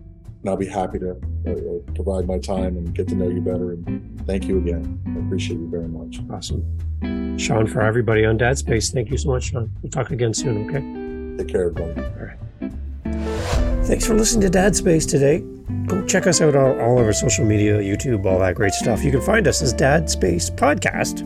and 0.43 0.49
I'll 0.49 0.57
be 0.57 0.67
happy 0.67 0.99
to 0.99 1.11
uh, 1.11 1.51
uh, 1.51 1.93
provide 1.95 2.27
my 2.27 2.37
time 2.37 2.75
and 2.75 2.93
get 2.93 3.07
to 3.07 3.15
know 3.15 3.29
you 3.29 3.39
better. 3.39 3.71
And 3.71 4.21
thank 4.27 4.43
you 4.43 4.57
again. 4.57 4.99
I 5.07 5.25
appreciate 5.25 5.57
you 5.57 5.69
very 5.69 5.87
much. 5.87 6.19
Awesome. 6.29 7.37
Shawn, 7.37 7.65
for 7.65 7.81
everybody 7.81 8.25
on 8.25 8.35
Dad 8.35 8.57
Space, 8.57 8.91
thank 8.91 9.09
you 9.09 9.17
so 9.17 9.29
much, 9.29 9.51
Shawn. 9.51 9.71
We'll 9.81 9.89
talk 9.89 10.11
again 10.11 10.33
soon, 10.33 10.69
okay? 10.69 11.37
Take 11.37 11.53
care, 11.53 11.69
everybody. 11.69 12.01
All 12.01 12.25
right. 12.25 13.85
Thanks 13.85 14.05
for 14.05 14.15
listening 14.15 14.41
to 14.41 14.49
Dad 14.49 14.75
Space 14.75 15.05
today. 15.05 15.43
Go 15.87 16.05
check 16.05 16.27
us 16.27 16.41
out 16.41 16.55
on 16.55 16.79
all 16.79 16.99
of 16.99 17.05
our 17.05 17.13
social 17.13 17.45
media, 17.45 17.79
YouTube, 17.79 18.25
all 18.25 18.39
that 18.39 18.55
great 18.55 18.73
stuff. 18.73 19.03
You 19.03 19.11
can 19.11 19.21
find 19.21 19.47
us 19.47 19.61
as 19.61 19.73
Dad 19.73 20.09
Space 20.09 20.49
Podcast. 20.49 21.21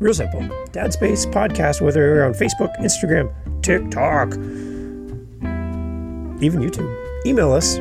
Real 0.00 0.14
simple. 0.14 0.48
Dad 0.72 0.92
Space 0.92 1.26
Podcast, 1.26 1.80
whether 1.80 2.00
you're 2.00 2.24
on 2.24 2.34
Facebook, 2.34 2.76
Instagram, 2.78 3.32
TikTok, 3.62 4.34
even 6.42 6.60
YouTube. 6.60 7.26
Email 7.26 7.52
us 7.52 7.78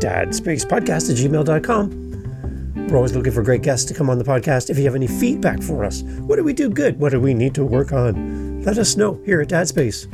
dadspacepodcast 0.00 1.10
at 1.10 1.16
gmail.com. 1.16 2.86
We're 2.88 2.96
always 2.96 3.16
looking 3.16 3.32
for 3.32 3.42
great 3.42 3.62
guests 3.62 3.84
to 3.86 3.94
come 3.94 4.08
on 4.08 4.18
the 4.18 4.24
podcast. 4.24 4.70
If 4.70 4.78
you 4.78 4.84
have 4.84 4.94
any 4.94 5.06
feedback 5.06 5.62
for 5.62 5.84
us, 5.84 6.02
what 6.02 6.36
do 6.36 6.44
we 6.44 6.52
do 6.52 6.70
good? 6.70 7.00
What 7.00 7.10
do 7.10 7.20
we 7.20 7.34
need 7.34 7.54
to 7.56 7.64
work 7.64 7.92
on? 7.92 8.62
Let 8.62 8.78
us 8.78 8.96
know 8.96 9.20
here 9.24 9.40
at 9.40 9.48
Dad 9.48 9.66
Space. 9.68 10.06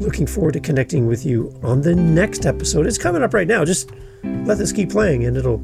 Looking 0.00 0.26
forward 0.26 0.54
to 0.54 0.60
connecting 0.60 1.06
with 1.06 1.24
you 1.24 1.54
on 1.62 1.82
the 1.82 1.94
next 1.94 2.44
episode. 2.44 2.86
It's 2.86 2.98
coming 2.98 3.22
up 3.22 3.34
right 3.34 3.46
now. 3.46 3.64
Just 3.64 3.90
let 4.22 4.58
this 4.58 4.72
keep 4.72 4.90
playing 4.90 5.24
and 5.24 5.36
it'll 5.36 5.62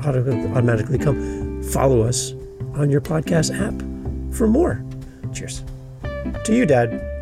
automatically 0.00 0.98
come. 0.98 1.62
Follow 1.62 2.02
us 2.02 2.32
on 2.74 2.90
your 2.90 3.00
podcast 3.00 3.54
app 3.58 4.34
for 4.36 4.46
more. 4.46 4.84
Cheers. 5.32 5.62
To 6.44 6.54
you, 6.54 6.66
Dad. 6.66 7.13